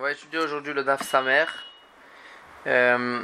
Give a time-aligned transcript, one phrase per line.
[0.00, 1.44] on va étudier aujourd'hui le Daf Samer.
[2.66, 3.20] Euh,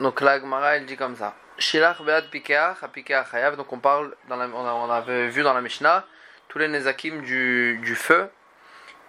[0.00, 1.34] donc la Gemara elle dit comme ça.
[1.58, 3.56] Shilach be'ad pikeach, pikeach hayav.
[3.56, 6.06] Donc on parle, on, avait vu dans la Mishnah
[6.48, 8.30] tous les nezakim du, feu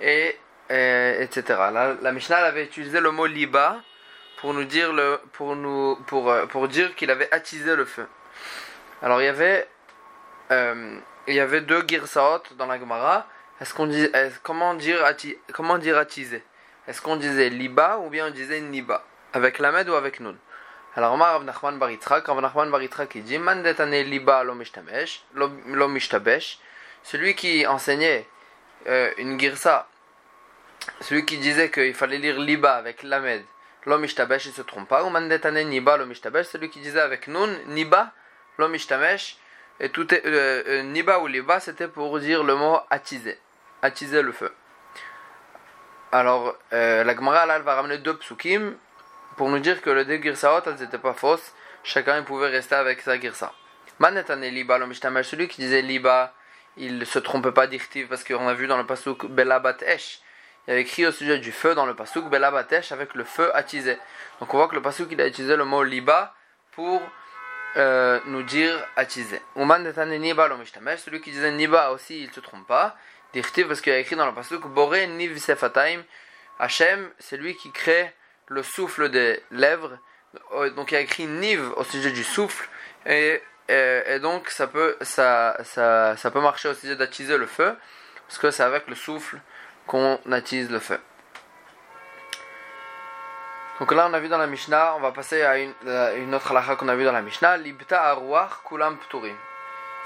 [0.02, 0.38] et,
[0.70, 1.42] etc.
[2.02, 3.78] La, Mishnah elle avait utilisé le mot liba
[4.42, 4.92] pour nous dire
[5.32, 8.08] pour nous, pour, euh, pour dire qu'il avait attisé le feu.
[9.02, 9.70] Alors il y avait,
[10.52, 13.26] euh, il y avait deux girsaot dans la Gemara.
[13.62, 14.10] Est-ce qu'on dit,
[14.44, 15.02] comment dire,
[15.54, 16.44] comment dire attiser?
[16.88, 19.04] Est-ce qu'on disait liba ou bien on disait niba?
[19.34, 20.36] Avec lamed ou avec nun
[20.96, 25.24] Alors, Omar Rav Nachman Baritrak, Rav Nachman Baritrak il dit Man liba lo mishtabesh.
[27.04, 28.26] Celui qui enseignait
[28.88, 29.88] euh, une girsa,
[31.02, 33.44] celui qui disait qu'il fallait lire liba avec lamed,
[33.86, 34.92] lo mishtabesh, il se trompe.
[34.92, 38.14] Ou man niba lo mishtabesh, celui qui disait avec nun, niba
[38.58, 38.70] lo
[39.80, 43.38] et tout est, euh, euh, niba ou liba, c'était pour dire le mot attiser
[43.82, 44.52] attiser le feu.
[46.12, 48.76] Alors, euh, la Gemara, là, elle va ramener deux psukim
[49.36, 51.54] pour nous dire que le deux girsaot, elles n'étaient pas fausses.
[51.84, 53.54] Chacun pouvait rester avec sa girsa.
[54.00, 54.80] Manetane liba,
[55.24, 56.34] celui qui disait liba,
[56.78, 60.20] il ne se trompe pas d'irtiv parce qu'on a vu dans le pasuk belabat esh.
[60.68, 63.24] Il y avait écrit au sujet du feu dans le pasuk belabat esh avec le
[63.24, 63.98] feu attisé.
[64.40, 66.36] Donc on voit que le pasuk il a utilisé le mot liba
[66.74, 67.02] pour
[67.78, 69.42] euh, nous dire attiser.
[69.56, 72.96] Celui qui disait niba aussi, il ne se trompe pas
[73.42, 76.04] parce qu'il a écrit dans le passage Boré Niv Sefataim.
[76.60, 78.14] Hachem, c'est lui qui crée
[78.48, 79.98] le souffle des lèvres.
[80.54, 82.68] Euh, donc il a écrit Niv au sujet du souffle.
[83.06, 87.76] Et, et, donc ça peut, ça, ça, peut marcher au sujet d'attiser le feu.
[88.28, 89.38] Parce que c'est avec le souffle
[89.86, 91.00] qu'on attise le feu.
[93.80, 96.52] Donc là, on a vu dans la Mishnah, on va passer à une, euh, autre
[96.52, 99.36] halakha qu'on a vu dans la Mishnah, Libta Aruach Kulam Pturim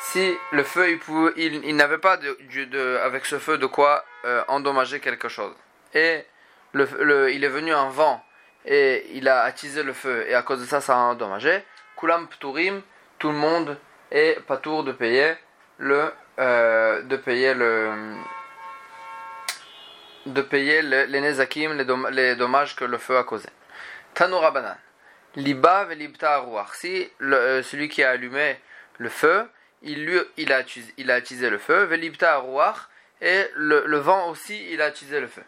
[0.04, 1.00] si le feu,
[1.38, 5.54] il, il, n'avait pas de, avec ce feu de quoi euh, endommager quelque chose.
[5.94, 6.26] Et
[6.74, 8.24] le, il est venu un vent
[8.66, 11.64] et il a attisé le feu et à cause de ça, ça a endommagé.
[11.98, 12.82] Kulam pturim,
[13.20, 13.78] tout le monde
[14.10, 15.36] est pas tour de payer
[15.78, 18.16] le, euh, de payer le,
[20.26, 21.74] de payer les nezakim,
[22.12, 23.50] les, dommages que le feu a causé.
[24.16, 24.76] Tanoura banan.
[25.36, 26.44] Liba velibta
[26.74, 28.60] Si euh, celui qui a allumé
[28.98, 29.48] le feu,
[29.82, 32.78] il, lui, il, a, attisé, il a attisé le feu, velibta arouach,
[33.22, 35.44] et le, le, vent aussi, il a attisé le feu.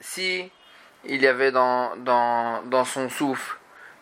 [0.00, 0.50] Si
[1.04, 3.56] il y avait dans, dans, dans son souffle,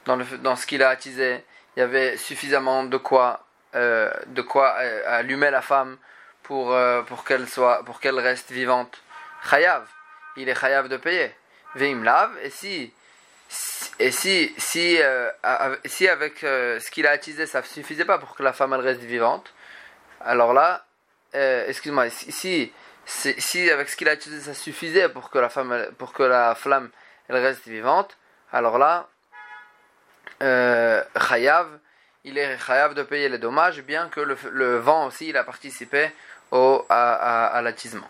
[0.04, 1.44] dans, le, dans ce qu'il a attisé,
[1.76, 5.96] il y avait suffisamment de quoi, euh, de quoi euh, allumer la femme
[6.42, 9.02] pour, euh, pour qu'elle soit, pour qu'elle reste vivante.
[9.48, 9.86] Chayav,
[10.36, 11.34] il est chayav de payer.
[11.74, 12.04] Veim
[12.42, 12.92] et si
[13.98, 15.30] et si, si, euh,
[15.84, 18.72] si avec euh, ce qu'il a attisé, ça ne suffisait pas pour que la femme
[18.72, 19.52] elle reste vivante,
[20.20, 20.84] alors là,
[21.34, 22.32] euh, excuse-moi, si,
[23.04, 26.22] si, si, avec ce qu'il a attisé, ça suffisait pour que la femme, pour que
[26.22, 26.90] la flamme
[27.28, 28.16] elle reste vivante,
[28.52, 29.08] alors là,
[30.40, 31.68] Chayav,
[32.24, 35.44] il est Chayav de payer les dommages, bien que le, le vent aussi, il a
[35.44, 36.10] participé
[36.50, 38.08] au, à, à, à l'attisement.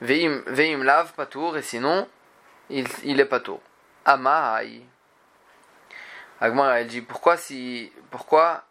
[0.00, 2.08] Veim, veim lave, tour et sinon,
[2.70, 3.60] il, il est tour
[4.06, 4.82] Amahai.
[6.40, 8.62] Agmar, elle dit pourquoi si pourquoi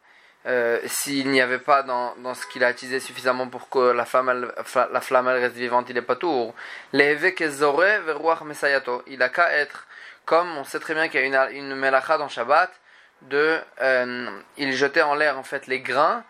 [0.46, 4.06] euh, s'il n'y avait pas dans, dans ce qu'il a attisé suffisamment pour que la
[4.06, 4.52] femme
[4.92, 6.54] la flamme reste vivante, il est pas tour.
[6.94, 7.02] Il
[9.22, 9.88] a qu'à être
[10.26, 12.72] comme on sait très bien qu'il y a une, une melacha dans Shabbat
[13.24, 16.24] de euh, il jetait en l'air en fait les grains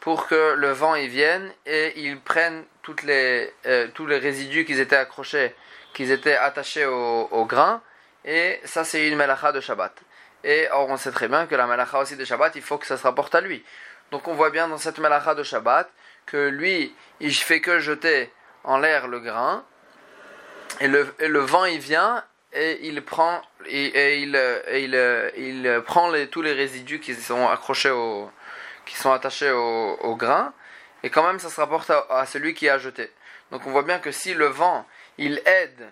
[0.00, 4.64] pour que le vent y vienne et ils prennent toutes les euh, tous les résidus
[4.64, 5.54] qui étaient accrochés
[5.92, 7.82] qui étaient attachés aux au grains
[8.28, 9.92] et ça c'est une melacha de Shabbat.
[10.44, 12.86] Et or, on sait très bien que la malacha aussi de Shabbat, il faut que
[12.86, 13.64] ça se rapporte à lui.
[14.10, 15.90] Donc on voit bien dans cette malacha de Shabbat
[16.26, 18.30] que lui, il fait que jeter
[18.64, 19.64] en l'air le grain,
[20.80, 22.22] et le, le, vent il vient
[22.52, 24.38] et il prend et, il,
[24.74, 28.30] il, il, prend les, tous les résidus qui sont accrochés au,
[28.84, 30.52] qui sont attachés au grain,
[31.02, 33.10] et quand même ça se rapporte à, celui qui a jeté.
[33.50, 34.86] Donc on voit bien que si le vent
[35.16, 35.90] il aide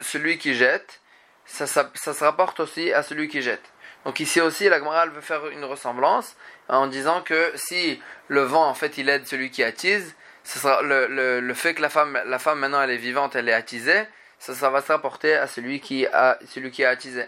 [0.00, 1.00] celui qui jette,
[1.46, 3.62] ça, ça, se rapporte aussi à celui qui jette.
[4.04, 6.36] Donc ici aussi, la Gemara veut faire une ressemblance
[6.68, 10.14] en disant que si le vent, en fait, il aide celui qui attise,
[10.44, 13.34] ce sera le, le, le, fait que la femme, la femme maintenant elle est vivante,
[13.34, 14.04] elle est attisée,
[14.38, 17.26] ça, ça va se rapporter à celui qui a, celui qui attisé.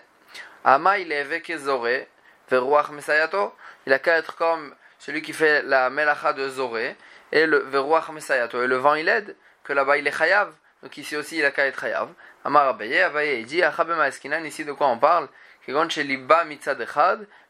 [0.64, 2.08] Ama il est avec Zoré,
[2.50, 3.54] Verouach Mesayato,
[3.86, 6.96] il a qu'à être comme celui qui fait la melacha de Zoré,
[7.32, 10.52] et le Verouach Mesayato, et le vent il aide, que là-bas il est chayav,
[10.82, 12.08] donc ici aussi il a qu'à être chayav.
[12.44, 15.28] Amar Abaye, il dit, Eskinan, ici de quoi on parle?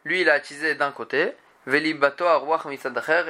[0.05, 1.35] Lui il a attisé d'un côté,
[1.67, 2.63] Velibato Arwach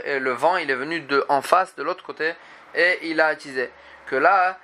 [0.05, 2.35] et le vent il est venu de en face, de l'autre côté,
[2.75, 3.71] et il a attisé.
[4.07, 4.59] Que là,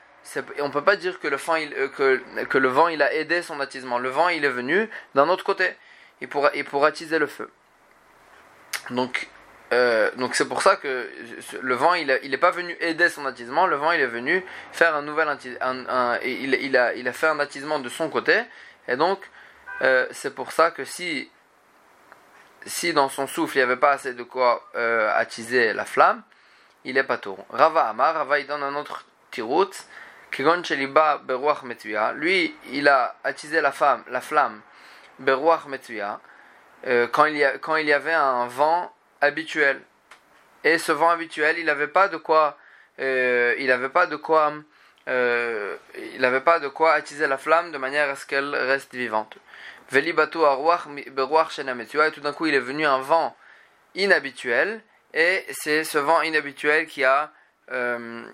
[0.61, 3.03] on ne peut pas dire que le, vent, il, euh, que, que, le vent il
[3.03, 3.99] a aidé son attisement.
[3.99, 5.75] Le vent il est venu d'un autre côté.
[6.21, 7.51] Il pourra, il pourra attiser le feu.
[8.91, 9.29] Donc
[9.73, 11.11] euh, donc c'est pour ça que
[11.61, 14.95] le vent il n'est pas venu aider son attisement, le vent il est venu faire
[14.95, 15.27] un nouvel
[15.61, 18.43] un, il, il, a, il a fait un attisement de son côté.
[18.89, 19.21] Et donc
[19.83, 21.31] euh, c'est pour ça que si
[22.67, 26.23] si dans son souffle il n'y avait pas assez de quoi euh, attiser la flamme,
[26.85, 27.45] il est pas tour.
[27.51, 29.71] Rava Amar, Rava il donne un autre tirout,
[32.17, 34.61] lui il a attisé la femme, la flamme
[35.19, 35.63] beruach
[37.13, 38.93] quand il y a, quand il y avait un vent
[39.25, 39.81] habituel.
[40.65, 42.57] Et ce vent habituel, il n'avait pas de quoi,
[42.99, 44.53] euh, il n'avait pas de quoi,
[45.09, 45.77] euh,
[46.15, 49.37] il n'avait pas de quoi attiser la flamme de manière à ce qu'elle reste vivante.
[49.91, 50.15] Veli et
[52.13, 53.37] tout d'un coup il est venu un vent
[53.95, 54.81] inhabituel,
[55.13, 57.31] et c'est ce vent inhabituel qui a,
[57.71, 58.25] euh,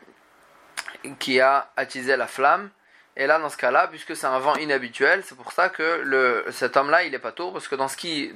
[1.19, 2.71] qui a attisé la flamme.
[3.17, 6.45] Et là, dans ce cas-là, puisque c'est un vent inhabituel, c'est pour ça que le,
[6.53, 8.33] cet homme-là, il est pas tôt, parce que dans ce qui,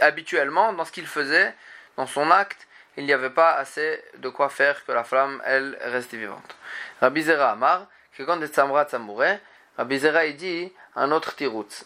[0.00, 1.54] habituellement, dans ce qu'il faisait,
[1.96, 2.66] dans son acte,
[2.96, 6.56] il n'y avait pas assez de quoi faire que la flamme, elle, reste vivante.
[7.00, 7.86] Rabbi Zera Amar,
[8.16, 9.38] que quand Samra Tzamoure,
[9.78, 11.84] Rabbi Zera, il dit un autre tirout.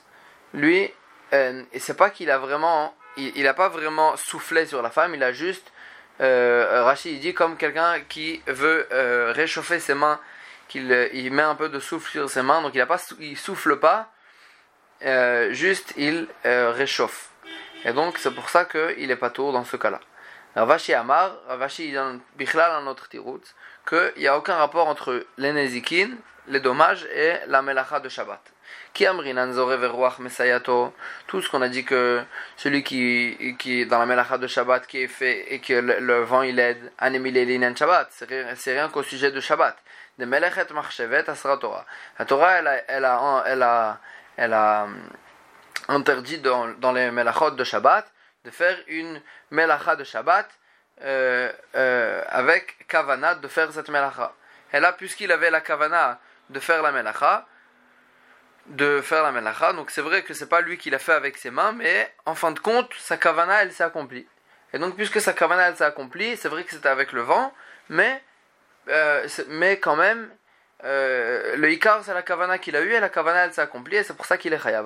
[0.53, 0.93] Lui,
[1.33, 5.15] euh, et c'est pas qu'il a vraiment, il n'a pas vraiment soufflé sur la femme,
[5.15, 5.71] il a juste,
[6.21, 10.19] euh, Rachid, il dit comme quelqu'un qui veut euh, réchauffer ses mains,
[10.69, 12.87] qu'il il met un peu de souffle sur ses mains, donc il
[13.21, 14.11] il souffle pas,
[15.05, 17.31] euh, juste il réchauffe.
[17.87, 20.01] Et donc, c'est pour ça qu'il n'est pas tour dans ce cas-là.
[20.57, 21.95] Ravashi Amar, Ravashi
[22.35, 23.43] Bichlal un autre tirout,
[23.89, 26.09] qu'il n'y a aucun rapport entre les nezikin,
[26.49, 28.41] les dommages et la melacha de Shabbat.
[28.93, 30.93] Qui amrinan veruach mesayato,
[31.29, 32.25] tout ce qu'on a dit que
[32.57, 36.43] celui qui, qui dans la melacha de Shabbat qui est fait et que le, vent
[36.43, 39.77] il aide, anemile linen Shabbat, c'est rien, qu'au sujet de Shabbat.
[40.19, 41.87] De melechet marchevet asra Torah.
[42.19, 44.01] La Torah elle elle a, elle a,
[44.37, 44.89] elle a
[45.89, 48.07] interdit dans, dans les melachot de Shabbat
[48.47, 49.21] de faire une
[49.51, 50.49] melacha de Shabbat
[51.03, 54.33] euh, euh, avec kavana de faire cette melacha.
[54.73, 57.45] Et là, puisqu'il avait la kavana de faire la melacha,
[58.67, 61.37] de faire la melacha, donc c'est vrai que c'est pas lui qui l'a fait avec
[61.37, 64.27] ses mains, mais en fin de compte, sa kavana elle s'est accomplie.
[64.73, 67.53] Et donc, puisque sa kavana elle s'est accomplie, c'est vrai que c'était avec le vent,
[67.89, 68.23] mais,
[68.89, 70.31] euh, mais quand même,
[70.85, 73.97] euh, le Ikar, c'est la kavana qu'il a eu et la kavana elle s'est accomplie
[73.97, 74.85] et c'est pour ça qu'il est chayav.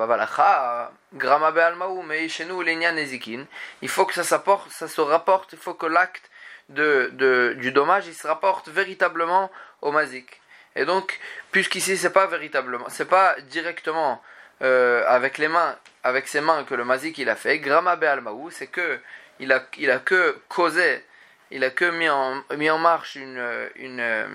[1.15, 3.45] grama be'almaou, mais chez nous, nezikin,
[3.83, 6.31] il faut que ça, ça se rapporte, il faut que l'acte
[6.69, 9.51] de, du dommage il se rapporte véritablement
[9.83, 10.41] au mazik.
[10.77, 11.19] Et donc,
[11.51, 14.23] puisqu'ici c'est pas véritablement, c'est pas directement
[14.63, 18.51] euh, avec les mains, avec ses mains que le mazik il a fait, grama be'almaou,
[18.51, 19.01] c'est que
[19.41, 21.05] il a, il a que causé,
[21.51, 23.45] il a que mis en, en marche une,
[23.75, 24.29] une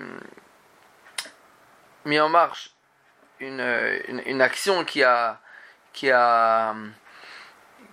[2.06, 2.70] mis en marche
[3.40, 3.60] une,
[4.26, 5.40] une, action qui a,
[5.92, 6.74] qui a,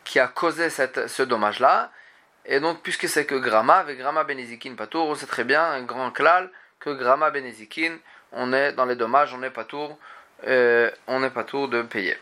[0.06, 1.92] qui a causé cette, ce dommage-là.
[2.46, 5.84] Et donc, puisque c'est que Grama, avec Grama Benezikin Patour, on sait très bien, un
[5.84, 6.50] grand klal,
[6.80, 7.98] que Grama Benezikin,
[8.32, 9.98] on est dans les dommages, on n'est pas tour,
[10.48, 12.18] euh, on n'est pas tour de payer.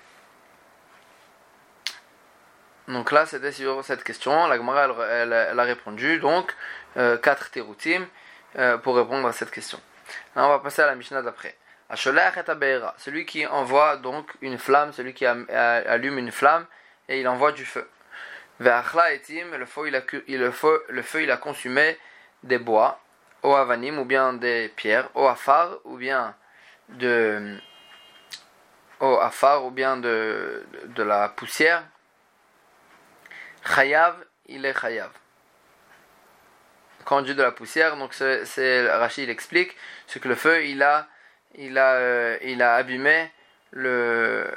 [2.88, 4.48] Donc là, c'était sur cette question.
[4.48, 6.20] La Gemara, elle, a répondu.
[6.20, 6.54] Donc,
[6.98, 8.06] euh, quatre terutim
[8.58, 9.80] euh, pour répondre à cette question.
[10.36, 11.56] Là, on va passer à la Mishnah d'après.
[11.96, 16.66] Celui qui envoie donc une flamme, celui qui allume une flamme
[17.10, 17.88] et il envoie du feu.
[18.60, 20.52] Le feu il a, le
[21.02, 21.98] feu, il a consumé
[22.44, 23.00] des bois,
[23.44, 26.36] au avanim ou bien des pierres, au afar ou bien
[26.90, 27.58] de
[29.00, 30.64] au afar ou bien de,
[30.98, 31.84] la poussière.
[33.66, 34.16] Chayav,
[34.48, 35.12] il est chayav.
[37.04, 40.66] Quand on dit de la poussière, donc c'est Rachid il explique, c'est que le feu
[40.66, 41.08] il a
[41.56, 43.32] il a, euh, il a abîmé
[43.72, 44.48] le,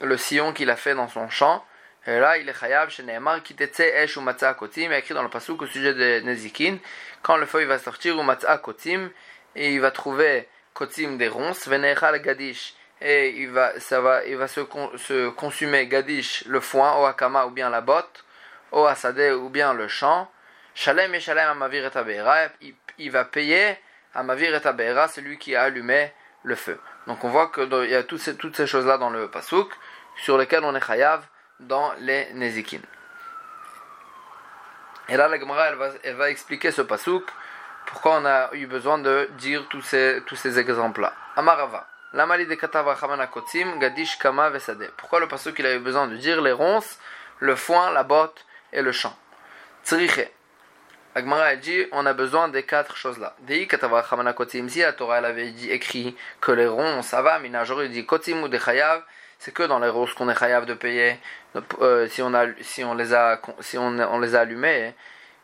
[0.00, 1.64] le sillon qu'il a fait dans son champ.
[2.06, 5.22] Et là, il est chayav chez Nehemar, qui esh ou matzah kotim, il écrit dans
[5.22, 6.78] le pasuk au sujet de Nezikin,
[7.22, 9.08] quand le feu va sortir, ou matzah kotim,
[9.54, 14.36] et il va trouver kotim des ronces, venechal gadish, et il va, ça va, il
[14.36, 14.62] va se,
[14.96, 18.24] se consumer gadish, le foin, au akama, ou bien la botte,
[18.72, 20.28] au asade, ou bien le champ,
[20.74, 23.76] shalem et shalem amavir et il va payer
[24.14, 26.78] Amavir et Abera, c'est lui qui a allumé le feu.
[27.06, 29.72] Donc on voit qu'il y a toutes ces, choses-là dans le Pasuk,
[30.16, 31.24] sur lesquelles on est chayav
[31.60, 32.80] dans les Nezikin.
[35.08, 35.68] Et là, la Gemara,
[36.02, 37.24] elle va, expliquer ce Pasuk,
[37.86, 41.12] pourquoi on a eu besoin de dire tous ces, tous ces exemples-là.
[41.36, 41.86] Amarava.
[42.12, 42.54] Lamali de
[43.26, 44.90] Kotzim, Gadish Kama Vesade.
[44.96, 46.98] Pourquoi le Pasuk il a eu besoin de dire les ronces,
[47.38, 49.16] le foin, la botte et le champ
[49.84, 50.28] Tzriche.
[51.14, 53.36] Agmara a dit on a besoin des quatre choses-là.
[53.40, 54.70] Dei katavra chamana kotim.
[54.70, 58.06] Si la Torah elle avait dit, écrit que les ronds ça va, mina j'aurais dit
[58.06, 59.02] kotim ou des chayav,
[59.38, 61.18] c'est que dans les ronds qu'on est chayav de payer
[61.82, 64.94] euh, si on a si on les a si on, on les a allumés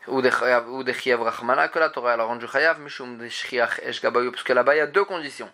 [0.07, 3.19] ou des chayav ou des chayav rachmana que la Torah elle a rendu chayav mishum
[3.19, 5.51] de shriach esh gabayou parce que là-bas il y a deux conditions.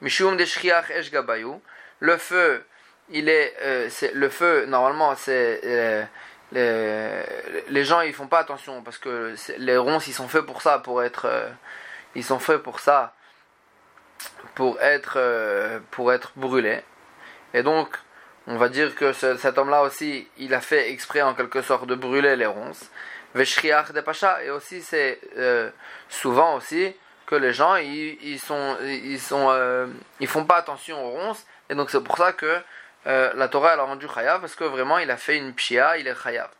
[0.00, 1.60] Mishum de shriach esh gabayou,
[2.00, 2.64] le feu
[3.10, 6.04] il est, euh, c'est le feu normalement c'est euh,
[6.52, 10.78] les, gens ils font pas attention parce que les ronces ils sont faits pour ça,
[10.78, 11.48] pour être, euh,
[12.14, 13.14] ils sont faits pour ça,
[14.54, 16.82] pour être, euh, pour être brûlés.
[17.54, 17.96] Et donc,
[18.46, 21.94] on va dire que cet homme-là aussi, il a fait exprès en quelque sorte de
[21.94, 22.90] brûler les ronces.
[23.34, 25.70] Veshriach de Pacha, et aussi c'est euh,
[26.08, 26.94] souvent aussi
[27.26, 29.86] que les gens ils, ils sont, ils sont,
[30.18, 32.62] ils font pas attention aux ronces, et donc c'est pour ça que
[33.06, 35.98] euh, la Torah elle a rendu chayav parce que vraiment il a fait une pshia,
[35.98, 36.50] il est chayav.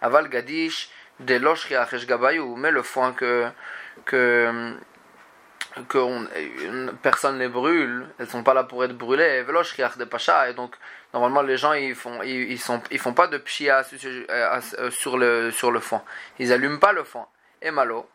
[0.00, 0.90] Aval gadish
[1.20, 3.48] de loshriach gabayou, mais le foin que
[4.04, 4.74] que
[5.88, 6.26] que on,
[7.02, 10.74] personne les brûle, elles sont pas là pour être brûlées, de pacha, et donc
[11.12, 15.50] normalement les gens ils font ils, ils sont ils font pas de pshia sur le
[15.50, 16.02] sur le foin,
[16.38, 17.26] ils allument pas le foin.
[17.60, 18.08] Et malo,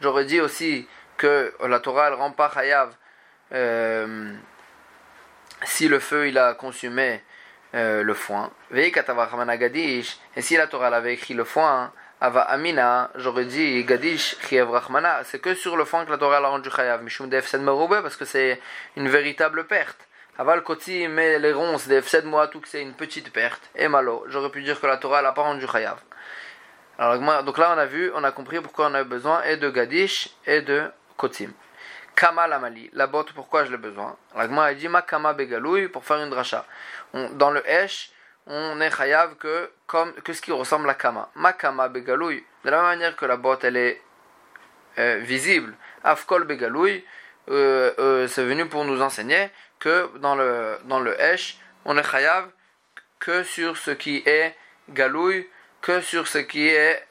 [0.00, 2.94] j'aurais dit aussi que la Torah elle rend pas chayav
[3.52, 4.34] euh,
[5.64, 7.22] si le feu il a consumé
[7.74, 8.50] euh, le foin.
[8.74, 8.92] Et
[10.42, 15.54] si la Torah avait écrit le foin, Ava Amina, j'aurais dit Gadish Rahmana, c'est que
[15.54, 18.60] sur le foin que la Torah l'a rendu Chayav, Mishum Defsed Meroube, parce que c'est
[18.96, 20.06] une véritable perte.
[20.38, 23.62] Aval Koti, mais les ronces Defsed Moatou, c'est une petite perte.
[23.74, 25.98] Et Malo, j'aurais pu dire que la Torah l'a pas rendu Chayav.
[26.98, 29.70] Alors, donc là, on a vu, on a compris pourquoi on a besoin et de
[29.70, 31.50] Gadish et de Kotim.
[32.20, 34.14] Kama Lamali, la botte, pourquoi je l'ai besoin?
[34.36, 36.66] L'agma a dit Ma Kama Begalouy pour faire une dracha.
[37.14, 38.10] dans le Hesh,
[38.46, 41.30] on est chayav que, comme, que ce qui ressemble à Kama.
[41.34, 44.02] Ma Kama Begalouy, de la même manière que la botte elle est
[44.98, 45.74] euh, visible,
[46.04, 47.02] Afkol Begalouy,
[47.48, 49.48] euh, euh, c'est venu pour nous enseigner
[49.78, 52.50] que dans le, dans le Hesh, on est chayav
[53.18, 54.54] que sur ce qui est
[54.90, 55.48] galouille,
[55.80, 57.02] que sur ce qui est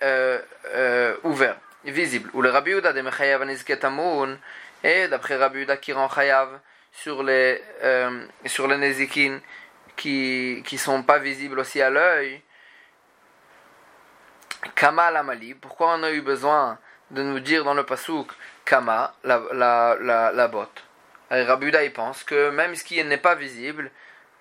[1.24, 2.30] ouvert, visible.
[2.34, 4.38] Ou le Rabbi Uda de Mechayav Anizketamoun,
[4.84, 6.60] et d'après Rabbi Uda qui rend chayav
[6.92, 9.32] sur les, euh, sur les qui
[10.72, 12.42] ne sont pas visibles aussi à l'œil,
[14.76, 16.78] Kama l'amali, pourquoi on a eu besoin
[17.12, 18.30] de nous dire dans le pasouk
[18.66, 20.84] Kama, la, la, la, botte?
[21.30, 23.92] Rabbi Uda il pense que même ce qui n'est pas visible,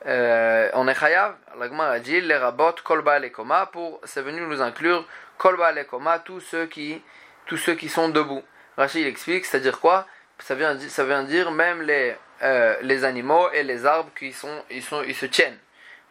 [0.06, 4.40] euh, on est chayav, l'agma a dit les rabot kolba les koma pour c'est venu
[4.42, 5.04] nous inclure
[5.38, 7.02] kolba les koma tous ceux qui
[7.46, 8.42] tous ceux qui sont debout.
[8.76, 10.06] Rachid explique, c'est-à-dire quoi?
[10.38, 14.62] Ça vient, ça vient dire même les, euh, les animaux et les arbres qui sont,
[14.70, 15.58] ils sont, ils se tiennent.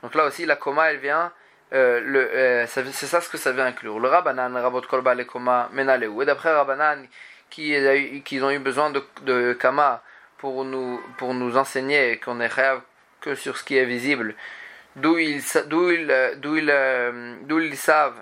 [0.03, 1.31] Donc là aussi, la coma, elle vient,
[1.73, 3.99] euh, le, euh, c'est ça ce que ça vient inclure.
[3.99, 6.11] Le Rabbanan, Rabot Kolba, les coma, Menaleu.
[6.21, 7.05] Et d'après Rabbanan,
[7.49, 7.73] qui,
[8.23, 10.03] qui ont eu besoin de, de Kama
[10.37, 12.81] pour nous, pour nous enseigner qu'on est rêve
[13.21, 14.35] que sur ce qui est visible,
[14.95, 18.21] d'où ils, d'où ils, d'où ils, savent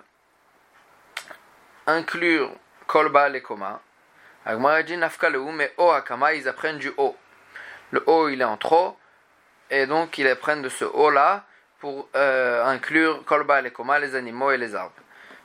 [1.87, 2.51] inclure
[2.87, 3.81] Kolba, les coma
[4.45, 7.15] mais O Akama, ils apprennent du O.
[7.91, 8.97] Le O, il est en trop,
[9.69, 11.45] et donc ils apprennent de ce O là
[11.79, 14.93] pour euh, inclure Kolba les Koma, les animaux et les arbres.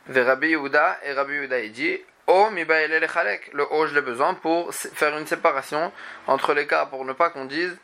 [0.07, 3.51] Ve Rabbi Yehuda, et Rabbi Yehuda il dit O mi le chalek.
[3.53, 5.93] Le O, je l'ai besoin pour faire une séparation
[6.27, 7.77] entre les cas, pour ne pas qu'on dise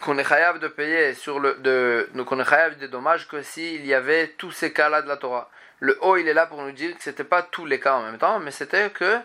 [0.00, 3.92] qu'on est chayav de payer sur le de est chayav des dommages que s'il y
[3.92, 5.50] avait tous ces cas-là de la Torah.
[5.78, 8.02] Le O il est là pour nous dire que c'était pas tous les cas en
[8.02, 9.18] même temps, mais c'était que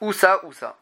[0.00, 0.76] ou ça ou ça?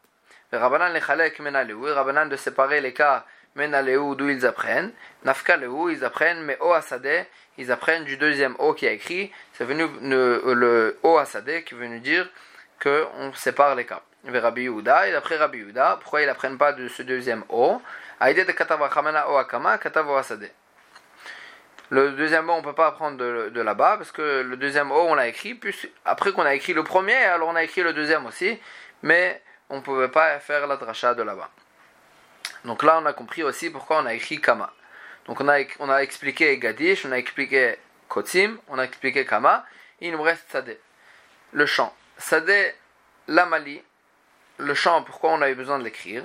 [0.52, 3.24] Le Rabbanan les chalek menaleu, Rabbanan de séparer les cas
[3.54, 4.92] menaleu d'où ils apprennent,
[5.24, 7.26] nafkaleu ils apprennent, mais o asade
[7.58, 11.74] ils apprennent du deuxième o qui a écrit, c'est venu le, le o asade qui
[11.74, 12.28] est venu dire
[12.78, 14.02] que on sépare les cas.
[14.24, 17.80] Rabbi Yehuda et d'après Rabbi Yehuda, pourquoi ils n'apprennent pas de ce deuxième o?
[18.20, 20.50] Aïdé de katava chamana o akama katava asade.
[21.90, 25.06] Le deuxième mot, on ne peut pas apprendre de, là-bas, parce que le deuxième O,
[25.08, 25.74] on l'a écrit, puis
[26.04, 28.58] après qu'on a écrit le premier, alors on a écrit le deuxième aussi
[29.02, 31.50] mais on ne pouvait pas faire la dracha de là-bas.
[32.64, 34.72] Donc là, on a compris aussi pourquoi on a écrit Kama.
[35.26, 37.76] Donc on a, on a expliqué Gadish, on a expliqué
[38.08, 39.64] Kotzim, on a expliqué Kama,
[40.00, 40.80] il nous reste Sadeh.
[41.52, 41.94] Le chant.
[42.16, 42.74] Sadeh,
[43.28, 43.82] l'Amali,
[44.58, 46.24] le chant, pourquoi on a eu besoin de l'écrire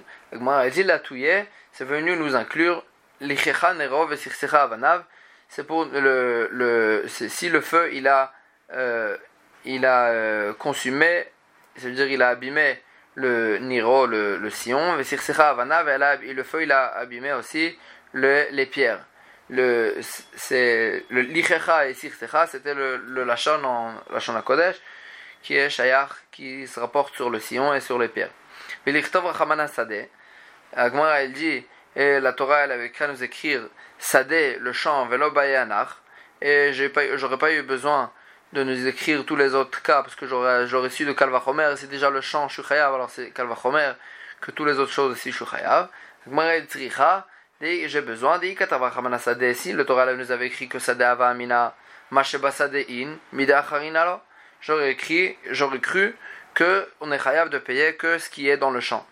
[1.72, 2.84] c'est venu nous inclure
[3.20, 5.03] l'Ichecha Nerov et Avanav.
[5.50, 8.34] C'est pour le, le si le feu il a,
[8.72, 9.18] euh,
[9.65, 11.27] il a euh, consumé
[11.75, 12.82] ça veut dire il a abîmé
[13.15, 17.77] le Niro, le, le sillon, et le feu il a abîmé aussi
[18.13, 19.06] le, les pierres.
[19.50, 19.96] Le,
[20.36, 24.77] c'est, le Lichecha et Sirsecha, c'était le, le Lachon en Lachon Kodesh,
[25.42, 28.32] qui est Shayach, qui se rapporte sur le sillon et sur les pierres.
[30.75, 31.65] Agmara elle dit,
[31.96, 33.62] et la Torah elle avait qu'à nous écrire
[34.00, 35.89] Sadeh, le champ, Velo Bayanach,
[36.42, 38.12] et j'aurais pas eu besoin
[38.53, 42.10] de nous écrire tous les autres cas, parce que j'aurais su de Kalvachomer, c'est déjà
[42.12, 43.93] le champ Shuchayav, alors c'est Kalvachomer,
[44.41, 45.89] que tous les autres choses ici Shuchayav.
[47.62, 48.39] J'ai besoin,
[49.19, 51.75] Sadeh, si le Torah nous avait écrit que Sadeh Ava Amina,
[52.12, 54.22] Masheba Sadeh In, Mida Acharina,
[54.62, 56.15] j'aurais écrit, j'aurais cru
[56.53, 59.05] que on est chayav de payer que ce qui est dans le champ.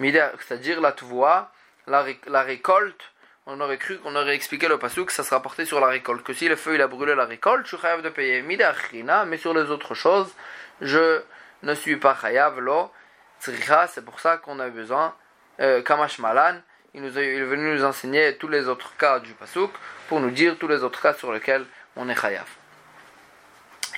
[0.00, 1.52] C'est-à-dire la tvoa,
[1.86, 3.02] la, la récolte,
[3.46, 6.24] on aurait cru qu'on aurait expliqué le passou que ça sera porté sur la récolte.
[6.24, 8.42] Que si le feu il a brûlé la récolte, je suis de payer.
[8.42, 10.32] mais sur les autres choses,
[10.80, 11.22] je
[11.62, 12.90] ne suis pas chayav lo
[13.38, 15.14] c'est pour ça qu'on a besoin,
[15.60, 16.56] euh, kamash malan,
[16.94, 19.70] il, est venu nous enseigner tous les autres cas du pasouk
[20.08, 21.64] pour nous dire tous les autres cas sur lesquels
[21.96, 22.48] on est chayav.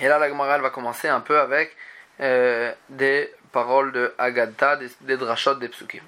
[0.00, 1.76] Et là, la Gemara va commencer un peu avec
[2.20, 6.02] euh, des paroles de Agadta, des, des des psukim.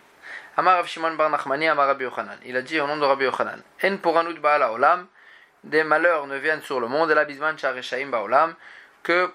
[0.57, 2.39] Amar Rav Shimon Bar Nachmani, Amar Rabbi Yochanan.
[2.45, 5.07] Il a dit au nom de Rabbi Yochanan En poranut ba'ala olam,
[5.65, 8.55] des malheurs ne viennent sur le monde, et la bisman shareshaim ba'olam,
[9.03, 9.31] que,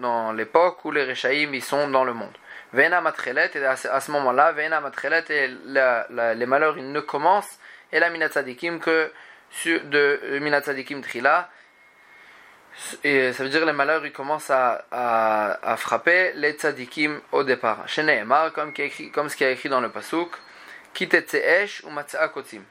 [0.00, 2.36] dans, l'époque où les Reshaim ils sont dans le monde.
[2.72, 7.58] Vena matrelet, et à ce moment-là, Vena matrelet, et les malheurs ils ne commencent,
[7.90, 9.10] et la minatzadikim que
[9.64, 11.48] de minatzadikim trila,
[13.02, 17.42] et ça veut dire les malheurs ils commencent à, à, à frapper les tzadikim au
[17.42, 17.88] départ.
[17.88, 18.72] Chez Nehemar, comme,
[19.12, 20.30] comme ce qui est écrit dans le pasuk,
[20.94, 21.90] Kitetseesh ou
[22.32, 22.62] kotzim.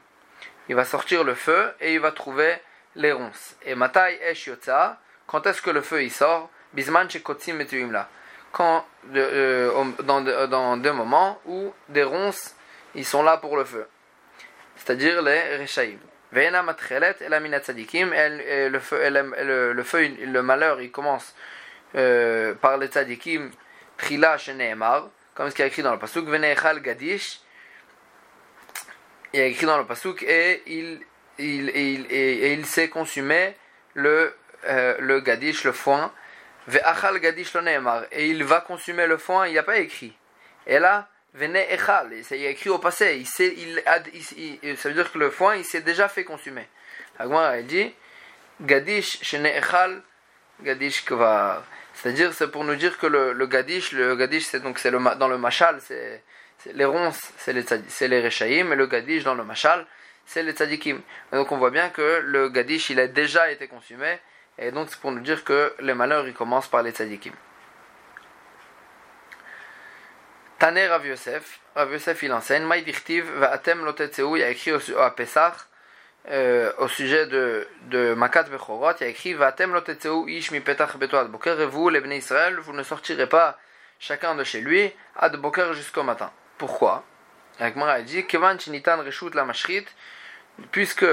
[0.68, 2.56] Il va sortir le feu et il va trouver
[2.94, 3.56] les ronces.
[3.62, 6.50] Et Matai Esh Yotza, quand est-ce que le feu il sort?
[6.72, 7.58] Bisman kotzim
[7.90, 8.08] là.
[8.52, 8.84] Quand,
[9.14, 9.70] euh,
[10.02, 12.54] dans, dans deux moments où des ronces
[12.94, 13.86] ils sont là pour le feu.
[14.76, 15.98] C'est-à-dire les Rechaïm.
[16.32, 21.34] Ve'ena matchelet el minat tzadikim, le feu, le, le feu, le malheur, il commence
[21.94, 23.50] euh, par les tzadikim,
[23.96, 24.36] trila
[25.34, 27.40] comme ce qui est écrit dans le pasuk, veneechal gadish,
[29.32, 31.00] il est écrit dans le pasuk, et il,
[31.38, 33.56] il, il, et, il s'est consumé
[33.94, 34.34] le,
[34.66, 36.12] euh, le gadish, le foin,
[36.66, 37.56] ve'achal gadish
[38.12, 40.14] et il va consumer le foin, il n'y a pas écrit.
[40.66, 43.82] Et là, Vene echal, c'est écrit au passé, il
[44.16, 46.66] il, il, ça veut dire que le foin il s'est déjà fait consumer.
[47.18, 47.94] Agmar elle dit
[48.62, 50.02] Gadish shene echal,
[50.62, 51.62] Gadish kvar.
[51.94, 54.98] C'est-à-dire, c'est pour nous dire que le, le Gadish, le Gadish c'est donc c'est le,
[55.16, 56.22] dans le Machal, c'est,
[56.72, 59.84] les ronces, c'est les, c'est les Rechaïm, et le Gadish dans le Machal,
[60.24, 61.00] c'est les Tzadikim.
[61.32, 64.18] donc on voit bien que le Gadish il a déjà été consumé,
[64.58, 67.32] et donc c'est pour nous dire que les malheurs ils commencent par les Tzadikim.
[70.58, 72.84] Taner Rav Yosef, Rav Yosef il enseigne, Maï
[73.36, 75.54] va atem lotetseou, il a écrit à Pessah,
[76.30, 80.96] euh, au sujet de, de Makat Bechorot, il a écrit Vatem lotetseou ish mi petach
[80.96, 83.56] betoad boker, et vous, les bénis Israël, vous ne sortirez pas
[84.00, 86.32] chacun de chez lui, ad boker jusqu'au matin.
[86.58, 87.04] Pourquoi?
[87.60, 89.86] Agmara dit, Kevan chinitan reshut la mashrit,
[90.72, 91.06] puisque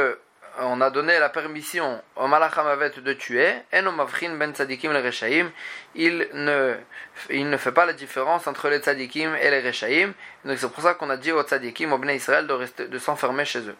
[0.60, 5.52] on a donné la permission au Malachamavet de tuer, ben tzadikim le reshaim,
[5.96, 6.76] il ne,
[7.30, 10.14] il ne fait pas la différence entre les tzadikim et les reshaim,
[10.44, 12.98] donc c'est pour ça qu'on a dit aux tzadikim, aux Bnei Israël, de, rester, de
[13.00, 13.76] s'enfermer chez eux.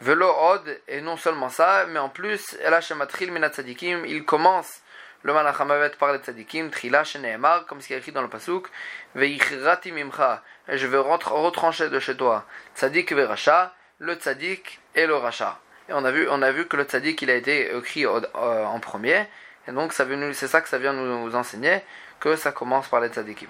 [0.00, 4.80] Velo od, et non seulement ça, mais en plus, elachematril mina tzadikim, il commence
[5.22, 8.68] le Malachamavet par les tzadikim, trila sheneemar, comme ce qui est écrit dans le pasuk,
[9.14, 12.44] veichrati mimcha, et je vais retrancher de chez toi,
[12.74, 15.58] tzadik veracha, le tzadik et le racha.
[15.88, 18.20] Et on a vu, on a vu que le tzaddik il a été écrit euh,
[18.34, 19.26] en premier.
[19.68, 21.82] Et donc c'est ça que ça vient nous, enseigner,
[22.20, 23.48] que ça commence par les tzaddikim.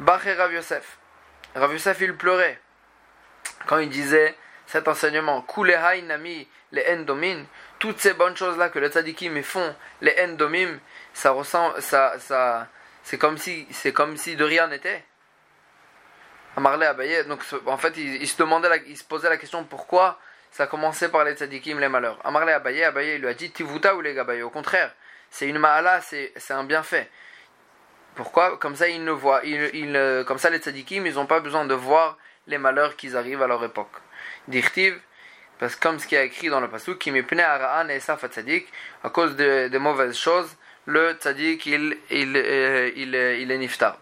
[0.00, 0.98] Baché Rav Yosef.
[1.54, 2.60] Rav Yosef il pleurait
[3.66, 4.34] quand il disait
[4.66, 7.44] cet enseignement, Kulehai Nami, les endomim,
[7.78, 10.78] toutes ces bonnes choses là que les tzaddikim font, les endomim,
[11.12, 12.68] ça ressemble, ça, ça,
[13.02, 15.04] c'est comme si, c'est comme si de rien n'était.
[16.56, 20.18] Amarle Abaye, donc en fait il, se demandait, il se posait la question pourquoi
[20.50, 22.18] ça a commencé par les tzadikim, les malheurs.
[22.24, 24.42] Amarle Abaye, Abaye lui a dit Tivuta ou les Gabaye.
[24.42, 24.92] Au contraire,
[25.30, 27.08] c'est une ma'ala, c'est un bienfait.
[28.16, 28.56] Pourquoi?
[28.58, 31.40] Comme ça, ils ne voient, ils, ils, euh, comme ça, les tzadikim, ils n'ont pas
[31.40, 33.92] besoin de voir les malheurs qui arrivent à leur époque.
[34.48, 34.98] Dirtiv,
[35.58, 37.22] parce que comme ce qui est écrit dans le passage, qui et
[39.04, 43.58] à cause de, de, mauvaises choses, le tzadik, il, il, euh, il, il, il est
[43.58, 43.96] niftar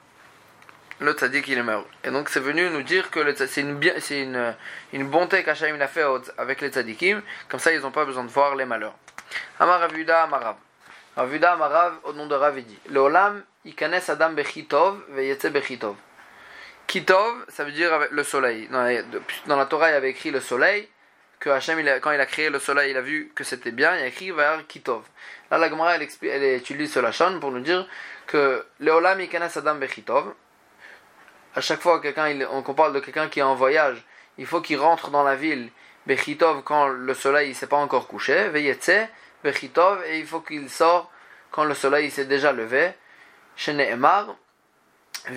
[1.00, 1.87] le tzaddik il meurt.
[2.04, 3.80] Et donc c'est venu nous dire que c'est une,
[4.11, 4.54] une,
[4.92, 6.04] une bonté qu'Hachem a fait
[6.37, 8.94] avec les tzaddikim, comme ça ils n'ont pas besoin de voir les malheurs.
[9.61, 10.56] Amar Ravuda Amarav.
[11.16, 12.78] Ravuda Amarav au nom de Ravidi.
[12.90, 15.96] Le Olam, ikanes Adam Bechitov, veyetse Bechitov.
[16.87, 18.68] Kitov, ça veut dire le soleil.
[18.68, 20.88] Dans la, Torah, il avait écrit le soleil,
[21.38, 24.02] que Hachem, quand il a créé le soleil, il a vu que c'était bien, il
[24.02, 25.02] a écrit vers Kitov.
[25.50, 27.87] Là, la Gemara, elle, utilise ce lachon pour nous dire
[28.26, 30.34] que le Olam Adam Bechitov.
[31.54, 34.04] À chaque fois qu'on parle de quelqu'un qui est en voyage,
[34.37, 35.70] il faut qu'il rentre dans la ville
[36.06, 39.08] Bechitov quand le soleil ne s'est pas encore couché, Veyetse
[39.42, 41.11] Bechitov, et il faut qu'il sort
[41.50, 42.92] quand le soleil s'est déjà levé.
[43.56, 44.37] Chez Nehemar,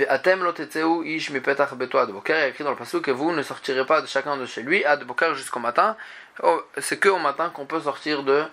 [0.07, 3.31] Atem lotetzeu ish mipetach beto adboker, il y a écrit dans le passage que vous
[3.31, 5.97] ne sortirez pas de chacun de chez lui adboker jusqu'au matin.
[6.43, 8.43] Oh, c'est que au matin qu'on peut sortir de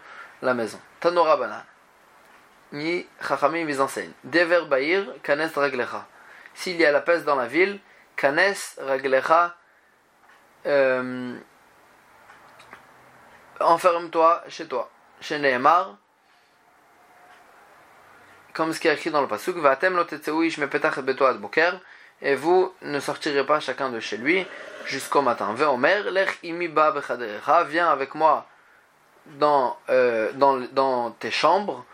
[0.42, 0.80] la maison.
[1.00, 1.62] Tanora banan.
[2.72, 4.12] Ni chachamim ils enseignent.
[4.24, 6.06] Dever bair kanes raglecha.
[6.58, 7.78] S'il y a la peste dans la ville,
[8.16, 9.54] kanes raglecha.
[10.66, 11.38] Euh,
[13.60, 14.90] enferme-toi chez toi.
[15.20, 15.96] Chez Nehemar
[18.54, 19.54] comme ce qui est écrit dans le pasuk,
[22.20, 24.44] et vous ne sortirez pas chacun de chez lui
[24.84, 25.54] jusqu'au matin.
[25.54, 25.70] viens
[27.88, 28.48] avec moi
[29.26, 31.84] dans, euh, dans, dans tes chambres,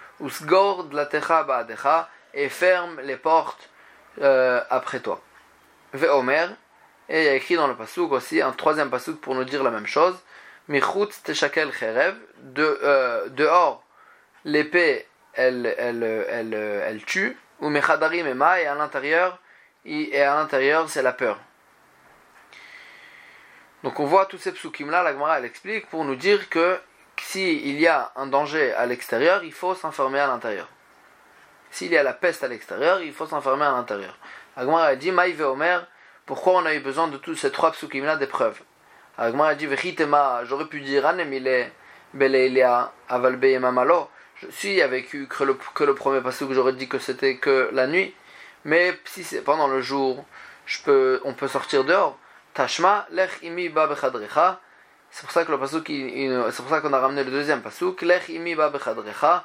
[2.33, 3.69] et ferme les portes
[4.21, 5.21] euh, après toi.
[5.93, 6.49] Ve'omer,
[7.09, 9.63] et il y a écrit dans le pasuk aussi un troisième pasuk pour nous dire
[9.63, 10.17] la même chose.
[10.69, 12.15] Michutz teshakel cherev,
[12.59, 13.85] euh, dehors
[14.45, 19.39] l'épée elle, elle, elle, elle tue, ou mechadarim et et à l'intérieur,
[19.85, 21.39] et à l'intérieur c'est la peur.
[23.83, 26.79] Donc on voit tous ces psukim là, la Gemara elle explique pour nous dire que
[27.21, 30.69] s'il y a un danger à l'extérieur, il faut s'enfermer à l'intérieur.
[31.75, 34.17] S'il y a la peste à l'extérieur, il faut s'enfermer à l'intérieur.
[34.57, 35.85] La Gemara elle dit, Maïve Omer,
[36.25, 38.61] pourquoi on a eu besoin de tous ces trois psukim là d'épreuves
[39.19, 39.67] La Gemara elle dit,
[40.45, 41.73] j'aurais pu dire, Anemile,
[42.13, 42.65] Bele
[43.09, 44.09] Avalbe Mamalo
[44.51, 47.71] si il y avait que le, que le premier passage j'aurais dit que c'était que
[47.73, 48.15] la nuit,
[48.65, 50.25] mais si c'est pendant le jour,
[50.67, 52.17] je peux, on peut sortir dehors.
[52.53, 53.89] Tashma, lech imi ba
[55.11, 58.03] C'est pour ça que le pasuk, c'est pour ça qu'on a ramené le deuxième pasuk.
[58.03, 59.45] Lech imi ba bechadrecha, vusgord la techa ba'adecha,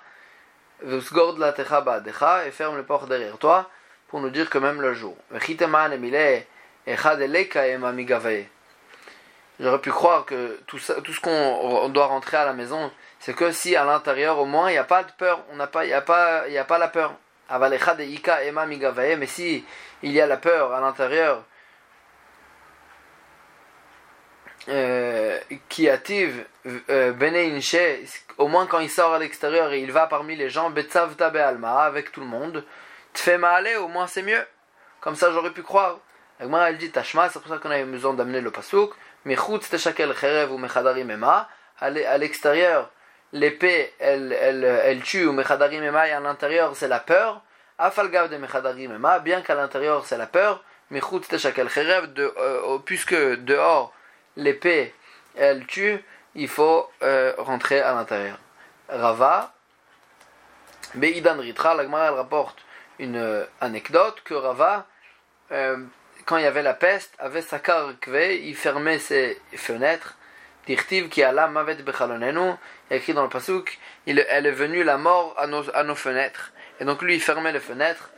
[0.83, 3.69] et ferme les portes derrière toi,
[4.07, 5.15] pour nous dire que même le jour.
[9.59, 13.35] J'aurais pu croire que tout, ça, tout ce qu'on doit rentrer à la maison, c'est
[13.35, 15.93] que si à l'intérieur au moins il n'y a pas de peur, pas, il n'y
[15.93, 17.13] a pas, il y a pas la peur.
[17.51, 19.65] Mais si
[20.01, 21.43] il y a la peur à l'intérieur,
[24.67, 26.45] euh, qui active
[26.89, 27.13] euh,
[28.37, 32.11] au moins quand il sort à l'extérieur et il va parmi les gens, Alma, avec
[32.11, 32.63] tout le monde,
[33.43, 34.45] aller au moins c'est mieux.
[34.99, 35.99] Comme ça j'aurais pu croire.
[36.39, 38.93] Elle dit Tashma, c'est pour ça qu'on avait besoin d'amener le pasouk.
[41.81, 42.89] À l'extérieur,
[43.33, 47.41] l'épée, elle, elle, elle tue, ou Mechadarim Ema, et à l'intérieur, c'est la peur.
[47.77, 50.63] Afalgav de Mechadarim Ema, bien qu'à l'intérieur, c'est la peur.
[50.91, 53.93] Mechut Teshakel Cherev, euh, puisque dehors,
[54.39, 54.93] l'épée,
[55.35, 56.03] elle tue,
[56.35, 58.37] il faut euh, rentrer à l'intérieur.
[58.89, 59.53] Rava,
[60.95, 62.57] Beidan Ritra, l'Agmara, elle rapporte
[62.97, 64.85] une euh, anecdote que Rava,
[66.25, 70.15] quand il y avait la peste, avait sa kve, il fermait ses fenêtres
[70.69, 72.53] Tirtiv qui la mavet bechalonenu,
[72.91, 76.51] écrit dans le pasuk, il, elle est venue la mort à nos, fenêtres.
[76.79, 78.11] Et donc lui, il fermait les fenêtres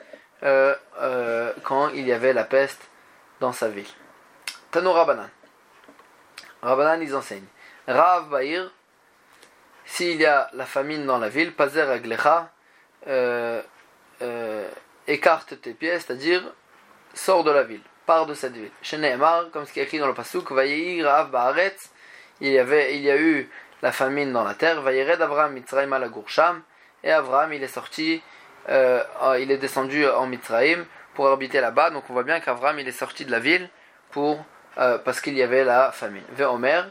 [0.44, 2.82] euh, euh, quand il y avait la peste
[3.40, 3.88] dans sa ville.
[4.72, 5.30] Tano Rabbanan.
[6.62, 7.48] Rabbanan, ils enseignent.
[7.88, 8.72] Rav Bahir,
[9.86, 12.52] s'il y a la famine dans la ville, Pazer Aglecha,
[13.08, 13.62] euh,
[14.22, 14.70] euh,
[15.08, 16.44] écarte tes pieds, c'est-à-dire
[17.14, 18.72] sors de la ville, pars de cette ville.
[18.82, 21.30] Chez Nehemar, comme ce qui est écrit dans le pasuk, Vayir Rav
[22.40, 23.50] il y, avait, il y a eu
[23.82, 24.82] la famine dans la terre.
[24.82, 26.64] Vayered Avraham Mitzrayim la Goursham.
[27.04, 28.22] Et Avraham, il est sorti,
[28.70, 29.04] euh,
[29.40, 31.92] il est descendu en Mitzrayim pour habiter là-bas.
[31.92, 33.70] Donc on voit bien qu'Avraham, il est sorti de la ville
[34.10, 34.44] pour,
[34.78, 36.24] euh, parce qu'il y avait la famine.
[36.32, 36.90] Ve Omer.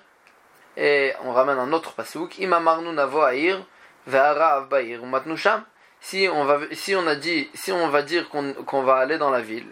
[0.77, 2.39] Et on ramène un autre pasouk.
[2.39, 3.59] Imamarnu navo aïr.
[4.07, 5.05] Ve'ara avbaïr.
[5.05, 5.65] Matnusham.
[6.01, 9.31] Si on va, si on a dit, si on va dire qu'on va aller dans
[9.31, 9.69] la ville.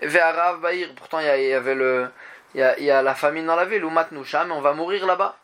[0.00, 0.94] Ve'ara avbaïr.
[0.94, 2.08] Pourtant, il y avait le,
[2.54, 4.72] il y, a, y, a, la famine dans la ville, ou matnoucha, mais on va
[4.72, 5.36] mourir là-bas.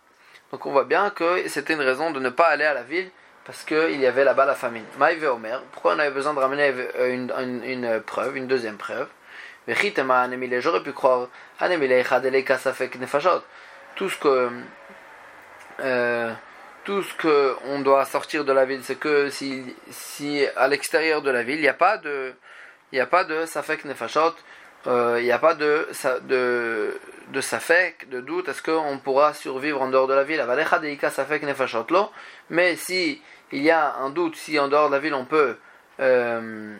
[0.53, 3.11] Donc on voit bien que c'était une raison de ne pas aller à la ville,
[3.45, 4.85] parce qu'il y avait là-bas la famine.
[4.99, 7.33] Maïve Omer, pourquoi on avait besoin de ramener une,
[7.65, 9.09] une preuve, une deuxième preuve?
[9.69, 11.29] J'aurais pu croire,
[13.97, 14.51] tout ce que
[15.81, 16.33] euh,
[16.85, 21.21] tout ce que on doit sortir de la ville, c'est que si, si à l'extérieur
[21.23, 22.33] de la ville, il n'y a pas de
[22.93, 24.35] il n'y a pas de safek nefashot,
[24.87, 25.87] il euh, n'y a pas de,
[26.23, 30.43] de, de safek, de doute, est-ce qu'on pourra survivre en dehors de la ville?
[32.49, 33.21] Mais si
[33.53, 35.59] il y a un doute, si en dehors de la ville on peut.
[36.01, 36.79] Euh,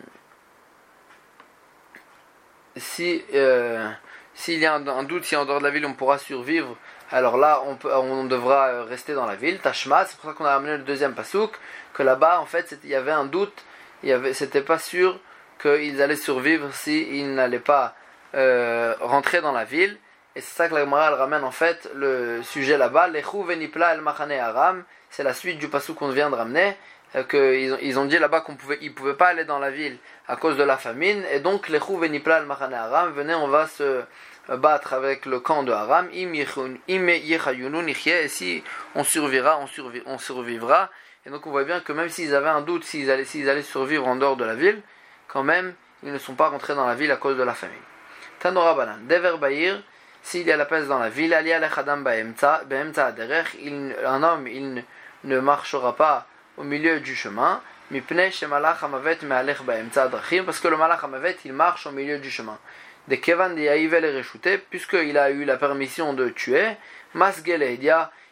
[2.79, 3.89] si euh,
[4.33, 6.75] s'il y a un, doute si en dehors de la ville on pourra survivre
[7.11, 9.57] alors là, on, peut, on devra rester dans la ville.
[9.59, 11.51] Tashma, c'est pour ça qu'on a amené le deuxième pasouk,
[11.93, 13.63] que là-bas, en fait, il y avait un doute,
[14.03, 15.19] il avait, c'était pas sûr
[15.59, 17.95] qu'ils allaient survivre s'ils n'allaient pas
[18.35, 19.97] euh, rentrer dans la ville.
[20.35, 23.07] Et c'est ça que la Gemara ramène en fait le sujet là-bas.
[23.07, 26.77] L'echou venipla el machane aram, c'est la suite du pasouk qu'on vient de ramener.
[27.15, 29.97] Euh, qu'ils ils ont dit là-bas qu'on pouvait, ils pouvaient pas aller dans la ville
[30.27, 31.23] à cause de la famine.
[31.31, 34.03] Et donc l'echou venipla el machane aram, venez, on va se
[34.57, 36.27] battre avec le camp de Aram, et
[38.27, 38.63] si
[38.95, 39.59] on survivra,
[40.05, 40.89] on, survivra.
[41.25, 44.07] Et donc on voit bien que même s'ils avaient un doute s'ils allaient, allaient survivre
[44.07, 44.81] en dehors de la ville,
[45.27, 47.77] quand même, ils ne sont pas rentrés dans la ville à cause de la famine.
[48.39, 49.83] Tanora Banan, Dever Bahir,
[50.23, 51.33] s'il y a la peste dans la ville,
[54.05, 54.83] un homme, il
[55.25, 56.25] ne marchera pas
[56.59, 58.03] au milieu du chemin, parce
[60.59, 62.59] que le malach hamavet, il marche au milieu du chemin
[63.07, 63.55] de Kevan
[64.69, 66.77] puisqu'il a eu la permission de tuer,
[67.15, 67.79] Masgele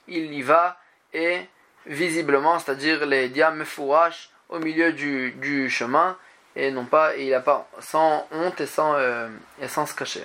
[0.07, 0.77] il y va
[1.13, 1.39] et
[1.87, 6.15] visiblement, c'est-à-dire les me fourrachent au milieu du, du, chemin
[6.55, 9.27] et non pas, il a pas sans honte et sans, euh,
[9.61, 10.23] et sans se cacher.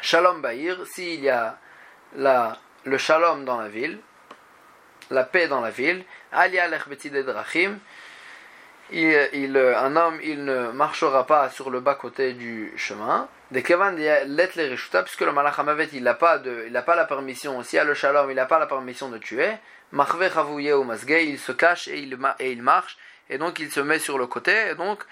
[0.00, 1.58] Shalom Bahir, s'il y a
[2.16, 3.98] la, le shalom dans la ville,
[5.10, 7.78] la paix dans la ville, Alia Drachim,
[8.92, 13.28] il, un homme il ne marchera pas sur le bas côté du chemin.
[13.50, 14.48] De Kevan les
[15.04, 15.58] puisque le malach
[15.92, 17.62] il n'a pas il pas la permission.
[17.62, 19.52] Si a le shalom, il n'a pas la permission de tuer.
[19.92, 22.96] Machve ou masgei, il se cache et il, et il marche
[23.28, 25.04] et donc il se met sur le côté et donc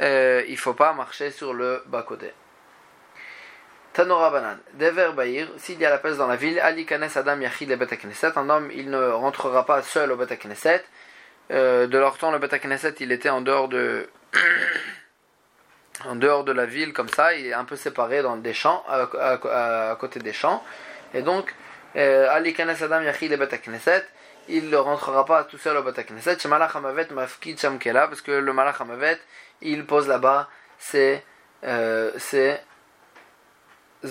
[0.00, 2.04] euh, il faut pas marcher sur le bas
[3.98, 4.04] côté.
[4.04, 7.40] Tanora Banan, Dever Bahir, s'il y a la peste dans la ville, Ali Kanes Adam
[7.40, 10.84] Yachid le un homme il ne rentrera pas seul au Bet Knesset
[11.50, 14.08] euh, de leur temps, le Beta Knesset, il était en dehors de
[16.04, 18.84] en dehors de la ville, comme ça, il est un peu séparé dans des champs,
[18.88, 20.62] à, côté des champs.
[21.14, 21.54] Et donc,
[21.96, 24.04] euh, Ali Knesset Adam Yachid le Knesset,
[24.48, 26.36] il ne rentrera pas tout seul au Beta Knesset.
[26.36, 29.18] Parce que le Malach Hamavet,
[29.62, 31.22] il pose là-bas ses,
[31.64, 32.58] euh, ses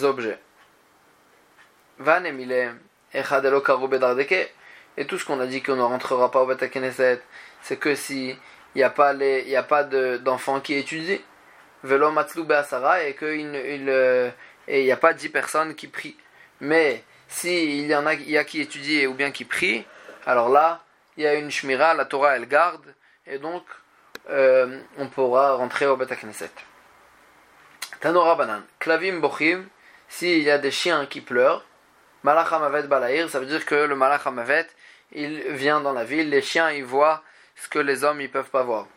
[0.03, 0.39] objets.
[4.97, 7.21] Et tout ce qu'on a dit qu'on ne rentrera pas au Beta Knesset,
[7.61, 8.35] c'est que si
[8.75, 11.19] il n'y a pas a pas d'enfants qui étudient,
[11.83, 14.29] velo be'asara, et qu'il il, euh,
[14.67, 16.17] n'y a pas dix personnes qui prient.
[16.61, 19.85] Mais si il y en a, y a qui étudient ou bien qui prient,
[20.25, 20.83] alors là,
[21.15, 22.93] il y a une shmira, la Torah elle garde,
[23.25, 23.63] et donc
[24.29, 26.51] euh, on pourra rentrer au Beta Knesset.
[27.99, 29.65] Tanora banan, klavim bochim,
[30.09, 31.65] s'il y a des chiens qui pleurent,
[32.23, 34.67] malach hamavet balair, ça veut dire que le malach hamavet
[35.13, 37.23] il vient dans la ville, les chiens ils voient
[37.55, 38.87] ce que les hommes ils peuvent pas voir.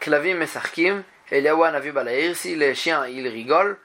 [0.00, 3.78] Klavim et Sarkim, Eliawa Navi Balaïr, si les chiens ils rigolent,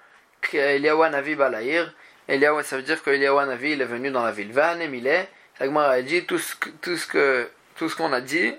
[0.54, 1.94] Eliawa Navi Balaïr,
[2.28, 4.52] ça veut dire que Eliawa Navi il est venu dans la ville.
[4.52, 8.56] Va Emile, Sagmar a dit tout ce, tout ce que tout qu'on a dit,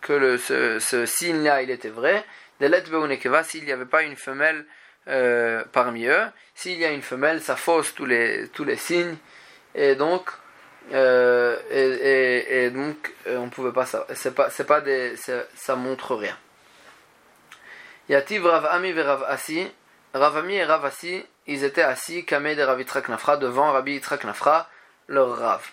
[0.00, 2.24] que ce signe-là il était vrai.
[2.60, 4.64] Delet Beunekeva, s'il n'y avait pas une femelle
[5.08, 9.16] euh, parmi eux, s'il y a une femelle, ça fausse tous les, tous les signes,
[9.74, 10.30] et donc
[10.92, 14.82] euh, et, donc euh, on pouvait pas ça c'est pas c'est pas
[15.54, 16.36] ça montre rien.
[18.08, 19.68] Yativ Rav Ami et Rav Asi.
[20.14, 24.24] Rav Ami et Rav Asi ils étaient assis Kameh de Rav Nafra devant Rabbi Yitzhak
[24.24, 24.68] Nafra
[25.08, 25.68] leur Rav.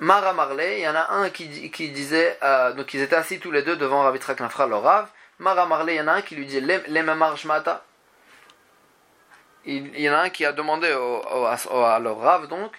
[0.00, 3.38] Mara Marley il y en a un qui, qui disait euh, donc ils étaient assis
[3.38, 5.08] tous les deux devant Yitzhak Nafra leur Rav
[5.40, 7.84] Mara Marley il y en a un qui lui dit Mata
[9.64, 12.72] il, y en a un qui a demandé au, à leur Rav donc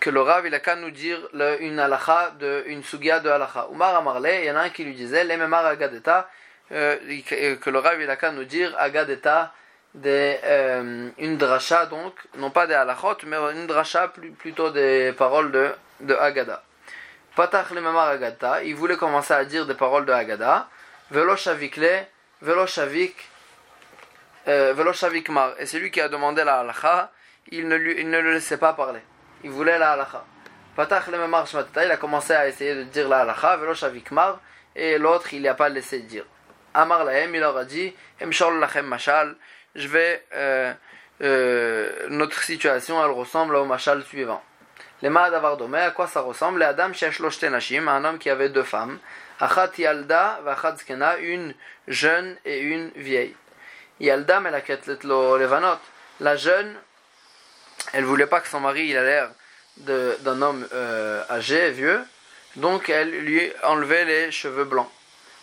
[0.00, 1.20] que le Rav il a qu'à nous dire
[1.60, 3.68] une halacha, de, une sugia de halacha.
[3.70, 6.28] Umar Amarle, il y en a un qui lui disait, l'ememar agadeta,
[6.72, 6.96] euh,
[7.60, 9.52] que le Rav il a qu'à nous dire agadeta,
[9.94, 15.52] de, euh, une dracha donc, non pas des halachot, mais une dracha plutôt des paroles
[15.52, 16.62] de, de Agada.
[17.34, 20.68] Patach l'ememar agadeta, il voulait commencer à dire des paroles de Agada,
[21.10, 22.06] velo shavikle,
[22.42, 23.16] velo shavik,
[24.48, 25.54] euh, velo shavikmar.
[25.58, 27.10] Et celui qui a demandé la halacha,
[27.50, 29.00] il ne, lui, il ne le laissait pas parler
[29.44, 30.24] il voulait la halacha.
[30.76, 31.18] Patach le
[31.84, 34.40] il a commencé à essayer de dire la halacha, velo shavikmar,
[34.74, 36.24] et l'autre il n'a pas laissé dire.
[36.74, 39.36] Amar lahem, il leur a dit, emshol lachem mashal,
[39.74, 40.72] je vais, euh,
[41.22, 44.42] euh, notre situation elle ressemble au mashal suivant.
[45.02, 46.60] Les d'avoir domé, à quoi ça ressemble?
[46.60, 46.92] Les Adam
[47.50, 49.00] nashim, un homme qui avait deux femmes,
[49.40, 51.54] achat yalda, vachat zkena, une
[51.88, 53.34] jeune et une vieille.
[53.98, 55.80] Yalda melaketlet lo levanot.
[56.20, 56.76] La jeune,
[57.92, 59.30] elle voulait pas que son mari il a l'air
[59.78, 62.00] d'un homme euh, âgé, vieux,
[62.54, 64.90] donc elle lui enlevait les cheveux blancs.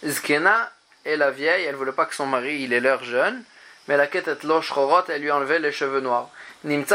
[0.06, 0.72] Zkena
[1.04, 3.44] et la vieille, elle voulait pas que son mari ait l'air jeune,
[3.90, 4.08] mais la
[4.44, 6.30] lo shchorot, elle lui enlevait les cheveux noirs.
[6.64, 6.86] Elle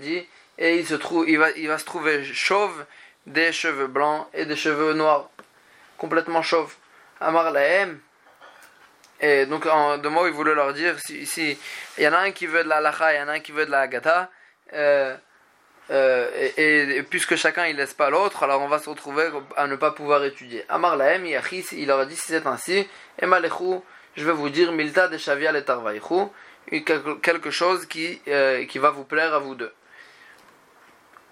[0.00, 0.28] dit,
[0.60, 2.84] et il se trouve, il va, il va se trouver chauve
[3.26, 5.28] des cheveux blancs et des cheveux noirs,
[5.98, 6.74] complètement chauve.
[7.20, 7.98] Amar lahem,
[9.20, 11.58] et donc, en deux mots, il voulait leur dire si,
[11.98, 13.52] y en a un qui veut de la lacha, il y en a un qui
[13.52, 14.30] veut de la gata,
[14.72, 15.14] euh,
[15.90, 19.76] euh, et, puisque chacun il laisse pas l'autre, alors on va se retrouver à ne
[19.76, 20.64] pas pouvoir étudier.
[20.68, 22.88] Amar lahem, il leur a dit si c'est ainsi,
[23.20, 23.80] emalechu,
[24.16, 26.28] je vais vous dire milta de shavial et tarvaïchu,
[27.22, 29.72] quelque chose qui, euh, qui va vous plaire à vous deux.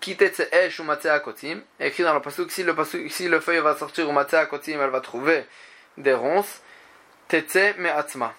[0.01, 0.43] Kitetse
[0.79, 2.75] ou kotim, écrit dans le pasuk, si le,
[3.09, 4.15] si le feuille va sortir ou
[4.49, 5.45] kotim, elle va trouver
[5.97, 6.61] des ronces.
[7.29, 8.33] Tetse me'atzma.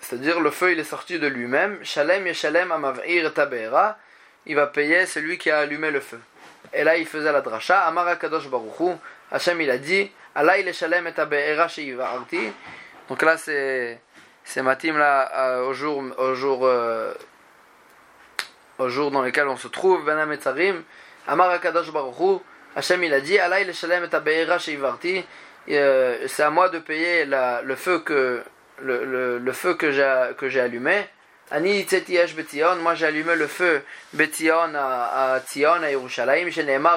[0.00, 1.82] C'est-à-dire le feu il est sorti de lui-même.
[1.82, 3.98] Shalem yeshalem amav'ir tabera.
[4.46, 6.20] Il va payer celui qui a allumé le feu.
[6.72, 7.80] Et là il faisait la dracha.
[7.86, 8.96] Amara kadosh baruchu.
[9.32, 10.10] Hachem il a dit.
[10.34, 12.52] Allah il shalem et tabeera arti.
[13.08, 14.00] Donc là c'est
[14.44, 16.68] c'est matim là au jour au jour
[18.78, 20.04] au jour dans lequel on se trouve.
[20.04, 20.82] Benam et tzarim.
[21.26, 22.40] Amara kadosh baruchu.
[22.76, 23.38] Hachem il a dit.
[23.38, 25.24] Allah il shalem et tabeera arti.
[25.70, 28.42] Euh, c'est à moi de payer le feu que
[28.80, 31.06] le, le, feu que j'ai allumé.
[31.50, 31.84] Ani
[32.36, 36.50] betion, moi j'ai allumé le feu betion à, à Tion, à Yerushalayim,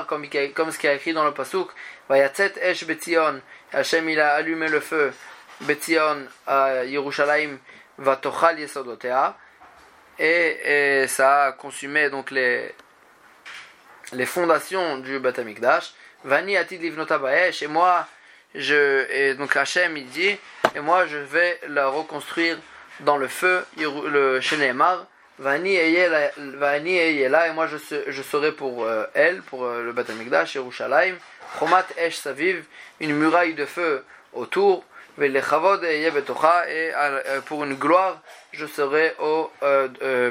[0.08, 1.70] comme, comme ce qui est écrit dans le pasuk,
[2.10, 3.42] vayatzet esh betion,
[3.72, 5.14] Hachem il a allumé le feu
[5.62, 7.60] betion à Yerushalayim,
[7.98, 9.38] vatochal yesodotea,
[10.22, 12.74] et, ça a consumé donc les
[14.14, 15.94] les fondations du Batamikdash.
[16.24, 17.20] Vani atid livnota
[17.62, 18.08] et moi
[18.54, 20.38] je, et donc Hachem dit,
[20.76, 22.58] et moi je vais la reconstruire
[23.00, 25.06] dans le feu, le Shenemar,
[25.40, 30.56] Vani là, et moi je, je serai pour euh, elle, pour euh, le Beth Amikdash,
[30.56, 31.16] Yerushalayim,
[31.58, 32.66] Chomat Esh Saviv,
[33.00, 34.04] une muraille de feu
[34.34, 34.84] autour,
[35.20, 38.22] et euh, pour une gloire,
[38.54, 39.52] je serai au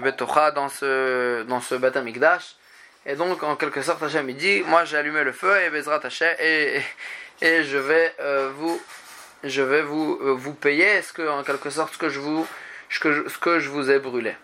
[0.03, 1.75] Betocha dans ce, dans ce.
[3.07, 6.35] Et donc, en quelque sorte, Hachem dit, moi j'ai allumé le feu, et Bezrat Hachem,
[6.39, 6.83] et,
[7.41, 8.81] et je vais euh, vous
[9.43, 12.47] je vais vous, euh, vous payer ce que, en quelque sorte ce que je vous
[12.91, 14.37] ce que ce que je vous ai brûlé.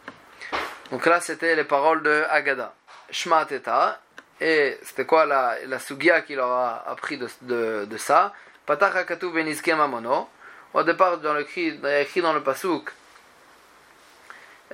[0.90, 2.72] Donc là c'était les paroles de Agada.
[3.11, 4.01] Shma teta
[4.40, 8.33] et c'était quoi la, la sugia qu'il leur a appris de, de ça?
[8.66, 10.29] Patach hakatu benizke mamono.
[10.74, 12.92] Au départ dans le écrit, écrit dans le pasuk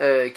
[0.00, 0.30] euh,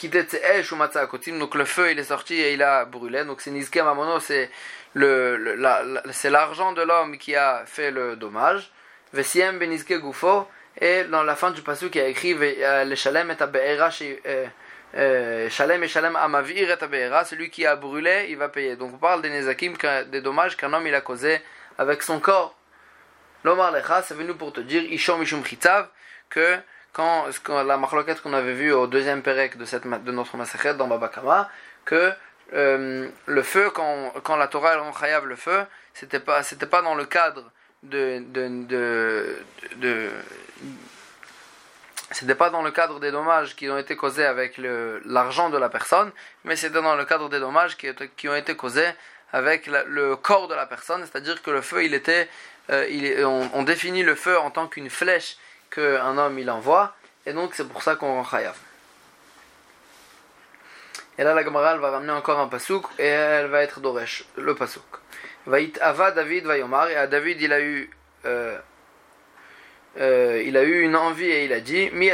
[1.39, 3.23] donc le feu il est sorti et il a brûlé.
[3.23, 4.49] Donc c'est Nizke Mamono, c'est
[4.93, 5.57] le,
[6.11, 8.71] c'est l'argent de l'homme qui a fait le dommage.
[9.13, 10.47] Vesiem Benizke Gufo.
[10.81, 15.87] Et dans la fin du passage qui a écrit le Shalem et Abeera Shalem et
[15.87, 18.75] Shalem Amavir et Abeera, celui qui a brûlé, il va payer.
[18.75, 19.75] Donc on parle des Nezakim,
[20.07, 21.39] des dommages qu'un homme il a causé
[21.77, 22.53] avec son corps.
[23.45, 25.87] L'Omar Lecha, c'est venu pour te dire, Ishom Ishum Chitzav,
[26.31, 26.57] que
[26.93, 31.47] quand, la marloquette qu'on avait vue au deuxième pérec de, notre massacre dans Babakama,
[31.85, 32.11] que
[32.53, 36.95] euh, le feu, quand, quand la Torah chayav le feu, c'était pas, c'était pas dans
[36.95, 37.51] le cadre
[37.83, 39.37] de, de,
[39.75, 40.09] de,
[42.09, 44.59] c'était pas dans le cadre des dommages qui ont été causés avec
[45.05, 46.11] l'argent de la personne,
[46.45, 48.89] mais c'était dans le cadre des dommages qui, qui ont été causés
[49.33, 52.29] avec le corps de la personne, c'est-à-dire que le feu, il était,
[52.69, 55.37] euh, on, définit le feu en tant qu'une flèche
[55.69, 58.55] qu'un homme il envoie, et donc c'est pour ça qu'on rend chayav.
[61.17, 64.53] Et là, la Gemara va ramener encore un pasouk et elle va être d'Oresh, le
[64.53, 64.83] pasouk.
[65.45, 67.89] Vaït Ava David Vayomar, et à David il a eu
[68.25, 68.57] euh,
[69.97, 72.09] euh, il a eu une envie et il a dit Mi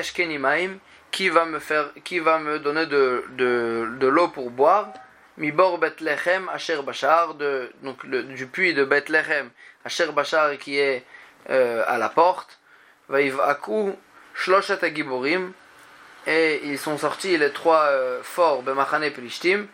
[1.11, 4.93] qui va me faire, qui va me donner de, de, de l'eau pour boire
[5.37, 9.49] Mi bor Bethlehem Asher Bachar, du puits de Bethlehem
[9.85, 11.05] Asher Bachar qui est
[11.49, 12.59] euh, à la porte.
[13.07, 13.93] Vaïvaku
[14.33, 15.53] Shloshat Agiborim,
[16.27, 19.67] et ils sont sortis les trois euh, forts Bemachane Pelishtim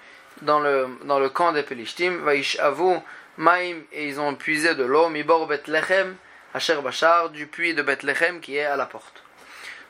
[0.43, 2.19] dans le, dans le camp des Pelishtim.
[2.23, 2.99] Vaïshavu
[3.37, 6.15] Maim, et ils ont puisé de l'eau, Mibor Bethlehem,
[6.53, 9.23] Asher Bachar, du puits de Bethlehem qui est à la porte.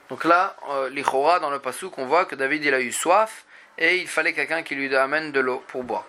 [0.10, 0.90] Donc là, euh,
[1.42, 3.44] dans le Passouk, on voit que David il a eu soif
[3.78, 6.06] et il fallait quelqu'un qui lui amène de l'eau pour boire.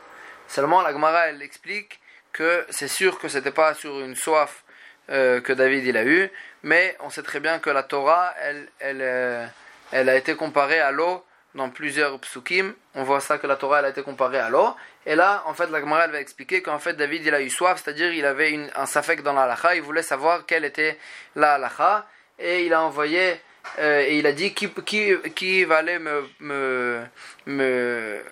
[0.47, 2.01] Seulement, la Gemara elle explique
[2.33, 4.65] que c'est sûr que c'était pas sur une soif
[5.11, 6.31] euh, que David il a eu,
[6.63, 9.47] mais on sait très bien que la Torah, elle, elle, euh,
[9.93, 12.75] elle a été comparée à l'eau dans plusieurs psukim.
[12.95, 14.75] On voit ça que la Torah elle a été comparée à l'eau.
[15.07, 17.51] Et là, en fait, la Gemara elle va expliquer qu'en fait David il a eu
[17.51, 20.99] soif, c'est-à-dire il avait un safek dans la halacha, il voulait savoir quelle était
[21.37, 22.07] la halacha,
[22.39, 23.41] et il a envoyé
[23.79, 27.05] euh, et il a dit qui, qui, qui va aller me, me,
[27.47, 28.23] me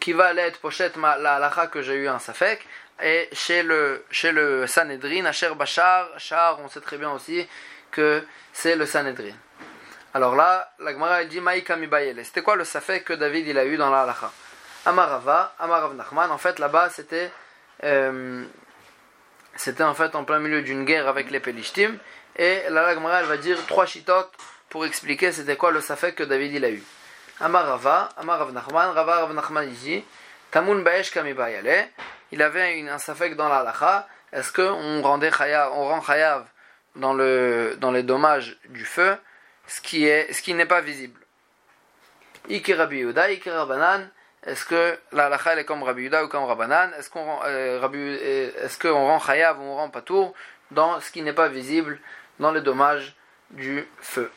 [0.00, 2.66] qui va aller être pochette ma, la halacha que j'ai eu un safek
[3.02, 7.46] et chez le, chez le Sanhedrin, Asher Bachar, Char, on sait très bien aussi
[7.90, 8.22] que
[8.52, 9.34] c'est le Sanhedrin.
[10.14, 12.24] Alors là, la Gemara dit Maïka Mibayele.
[12.24, 14.32] C'était quoi le safek que David il a eu dans la halacha
[14.86, 16.30] Amarava, Amarav Nachman.
[16.30, 17.30] En fait, là-bas, c'était
[17.84, 18.44] euh,
[19.56, 21.98] c'était en fait en plein milieu d'une guerre avec les Pelishtim.
[22.36, 24.32] Et la Gemara elle va dire trois chitotes
[24.68, 26.82] pour expliquer c'était quoi le safek que David il a eu.
[27.40, 30.04] Amarava, Amarav Nachman, Rava Rav Nachman dit
[30.50, 31.88] Tamun Baesh Kamibayele.
[32.32, 34.08] Il avait un safek dans la halacha.
[34.32, 36.44] Est-ce qu'on rendait rend chayav
[36.96, 39.16] dans, le, dans les dommages du feu
[39.66, 41.20] ce qui est ce qui n'est pas visible?
[42.48, 44.08] Iki Rabbi Yehuda, Iki Rabbanan,
[44.46, 46.92] est-ce que la halakha est comme Rabbi Yuda ou comme Rabbanan?
[46.98, 50.34] Est-ce qu'on euh, euh, est qu'on rend chayav ou on rend patour
[50.70, 51.98] dans ce qui n'est pas visible
[52.38, 53.14] dans les dommages
[53.50, 54.30] du feu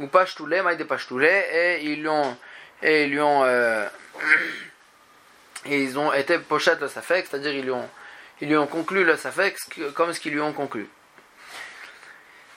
[0.00, 2.36] Ou pashtoulé, maïde pashtoulé, et ils lui ont
[2.82, 3.86] et ils lui ont euh,
[5.66, 7.88] ils ont été pochette le safek, c'est-à-dire ils lui ont
[8.40, 9.56] ils lui ont conclu le safek
[9.94, 10.88] comme ce qu'ils lui ont conclu.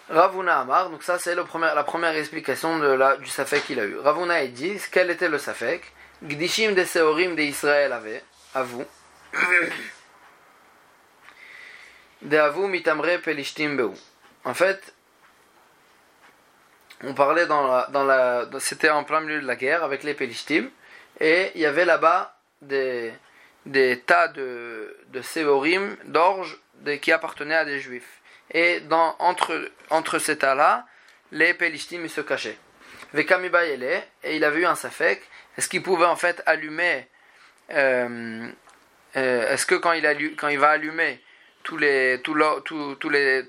[0.09, 1.43] Ravuna Amar, donc ça c'est la
[1.83, 3.97] première explication de du safek qu'il a eu.
[3.97, 5.83] Ravuna a dit quel était le safek
[6.23, 8.23] Gdishim de Seorim de Israël avait,
[8.53, 8.85] à vous.
[12.21, 13.93] De Avu mitamre pelishtim beu.
[14.43, 14.93] En fait,
[17.03, 20.13] on parlait dans la, dans la c'était en plein milieu de la guerre avec les
[20.13, 20.69] pelishtim
[21.19, 23.13] et il y avait là-bas des,
[23.65, 26.59] des tas de, de Seorim, d'orge,
[27.01, 28.21] qui appartenaient à des juifs.
[28.51, 30.85] Et dans, entre, entre ces tas-là,
[31.31, 32.57] les pelishtim se cachaient.
[33.13, 35.21] Et il avait eu un safek
[35.57, 37.07] est-ce qu'il pouvait en fait allumer
[37.71, 38.47] euh,
[39.17, 41.21] euh, Est-ce que quand il, quand il va allumer
[41.63, 42.21] tous les,
[43.09, 43.43] les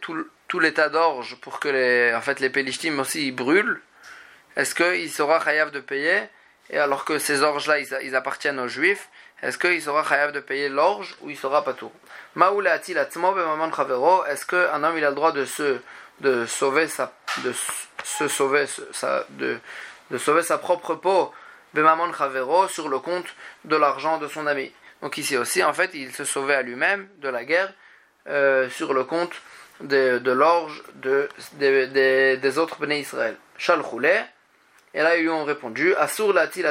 [0.74, 3.80] tas d'orge pour que les, en fait, les Pélishtim aussi brûlent,
[4.56, 6.22] est-ce qu'il sera chayav de payer?
[6.70, 9.08] Et alors que ces orges-là, ils, appartiennent aux juifs,
[9.42, 11.92] est-ce qu'il sera chayav de payer l'orge ou il sera pas tout?
[12.36, 15.78] Est-ce qu'un homme il a le droit de se,
[16.20, 17.12] de sauver sa,
[17.44, 17.52] de
[18.04, 19.58] se sauver sa, de,
[20.18, 21.32] sauver sa propre peau
[21.74, 23.34] Bemamon Chavero sur le compte
[23.64, 24.72] de l'argent de son ami?
[25.00, 27.72] Donc ici aussi, en fait, il se sauvait à lui-même de la guerre
[28.28, 29.32] euh, sur le compte
[29.82, 31.28] de, l'orge de,
[31.58, 33.36] des autres béné Israël.
[33.58, 34.20] Shalchoulé.
[34.94, 36.62] Et là, ils lui ont répondu Asur lati.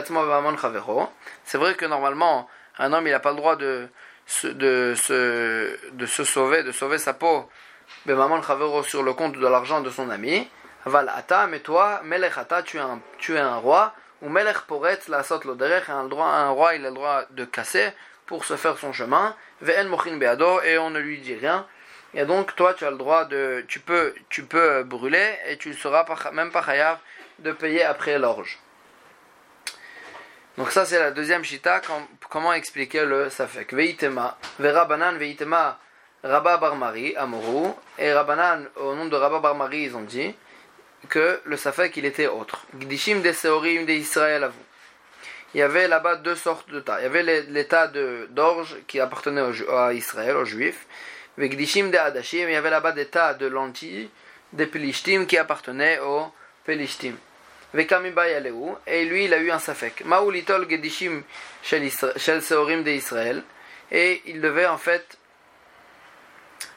[1.44, 2.48] C'est vrai que normalement,
[2.78, 3.88] un homme, il n'a pas le droit de,
[4.44, 7.50] de, se, de se sauver, de sauver sa peau
[8.06, 10.48] Bemamon Chavero sur le compte de l'argent de son ami.
[10.86, 12.34] Aval ata, mais toi, Melech
[12.66, 16.50] tu es un, tu es un roi ou Melech Poretz la sot loderech, un, un
[16.50, 17.92] roi il a le droit de casser
[18.26, 21.68] pour se faire son chemin, ve'en mochin beado, et on ne lui dit rien.
[22.14, 25.70] Et donc toi tu as le droit de, tu peux, tu peux brûler et tu
[25.70, 26.98] ne seras même pas chayav
[27.40, 28.60] de payer après l'orge.
[30.58, 31.82] Donc ça c'est la deuxième shita,
[32.30, 33.74] comment expliquer le safek?
[33.74, 35.80] Veitema, verabanan veitema
[36.24, 40.36] Rabba Barmari, Amoru, et Rabbanan, au nom de Rabba Barmari, ils ont dit,
[41.10, 42.66] que le Safek il était autre.
[42.76, 44.66] Gdishim de Seorim de Israël à vous.
[45.54, 47.00] Il y avait là-bas deux sortes de tas.
[47.00, 50.86] Il y avait l'état d'orge qui appartenait à Israël, aux Juifs.
[51.38, 54.10] Gdishim de Adashim, il y avait là-bas des tas de lentilles,
[54.54, 56.32] des Pelishtim qui appartenaient aux
[56.66, 57.16] Pelishtim.
[57.74, 60.04] Et lui, il a eu un Safek.
[60.04, 61.24] Maoulitol Gedishim
[61.64, 63.44] Shel Seorim de Israël.
[63.92, 65.18] Et il devait en fait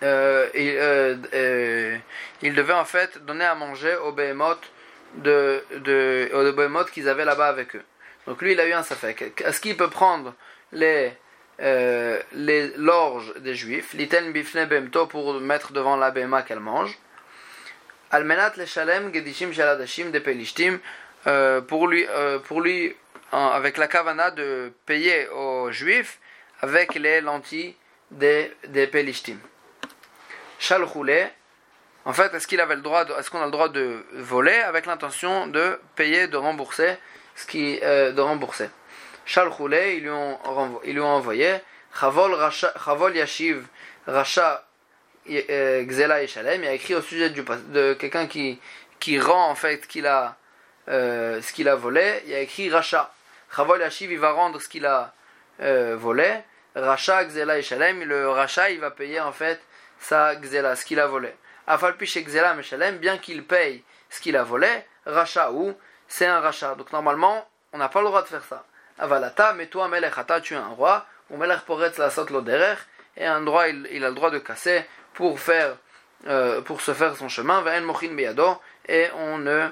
[0.03, 1.99] euh, euh, euh,
[2.43, 4.71] il devait en fait donner à manger aux behemoths
[5.17, 7.85] de, de, aux qu'ils avaient là-bas avec eux.
[8.27, 9.41] Donc lui, il a eu un safek.
[9.41, 10.35] Est-ce qu'il peut prendre
[10.73, 11.13] les
[11.59, 16.99] les l'orge des juifs, l'iten bifne bemto pour mettre devant la bema qu'elle mange.
[18.11, 20.79] Almenat le shalem gedishim shaladashim de pelishtim
[21.69, 22.07] pour lui
[22.45, 22.95] pour lui
[23.33, 26.19] avec la kavana de payer aux juifs
[26.61, 27.75] avec les lentilles
[28.11, 29.39] des des pelishtim.
[30.59, 31.27] Shalchoulé,
[32.05, 34.87] en fait, est-ce qu'il avait le droit, est-ce qu'on a le droit de voler avec
[34.87, 36.97] l'intention de payer, de rembourser
[37.35, 38.69] ce qui, euh, de rembourser?
[39.25, 40.39] Shalchoulé, ils lui ont,
[40.85, 41.57] ils lui ont envoyé.
[41.99, 43.67] Chavol Yashiv
[44.07, 44.67] Racha
[45.31, 46.63] euh, Gzela et Shalem.
[46.63, 48.61] Il a écrit au sujet de quelqu'un qui,
[49.01, 50.37] qui rend en fait a,
[50.89, 52.23] euh, ce qu'il a volé.
[52.27, 53.13] Il a écrit Racha.
[53.55, 55.15] Chavol Yashiv, il va rendre ce qu'il a
[55.61, 56.31] euh, volé.
[56.75, 58.03] Racha Gzela et Shalem.
[58.03, 59.61] Le Racha, il va payer en fait
[60.05, 61.35] sa gzela, ce qu'il a volé.
[61.67, 64.69] Afalpiche gzela meshalem, bien qu'il paye ce qu'il a volé,
[65.07, 65.75] racha ou,
[66.07, 66.75] c'est un rachat.
[66.75, 68.65] Donc normalement, on n'a pas le droit de faire ça.
[68.99, 72.77] Avalata, mais toi, melechata, tu es un roi, ou melech poretz la sot loderer,
[73.17, 74.85] et un droit, il, a le droit de casser
[75.15, 75.77] pour faire,
[76.27, 79.69] euh, pour se faire son chemin, ve'en mochin beyado, et on ne,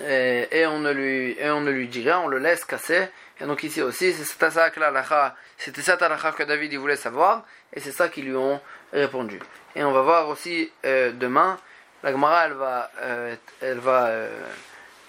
[0.00, 3.08] et, on ne lui, et on ne lui dit rien, on le laisse casser,
[3.40, 8.24] et donc ici aussi, c'était ça que David il voulait savoir, et c'est ça qu'ils
[8.24, 8.60] lui ont
[8.92, 9.38] répondu.
[9.76, 11.58] Et on va voir aussi euh, demain,
[12.02, 14.10] la Gemara elle va, euh, elle va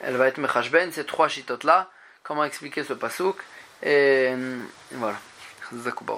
[0.01, 1.89] elle va être Mechashben, ces trois chitotes là.
[2.29, 3.37] Comment expliquer ce pasouk
[3.81, 4.29] Et
[4.91, 5.17] voilà.
[5.73, 6.17] Zakubaro.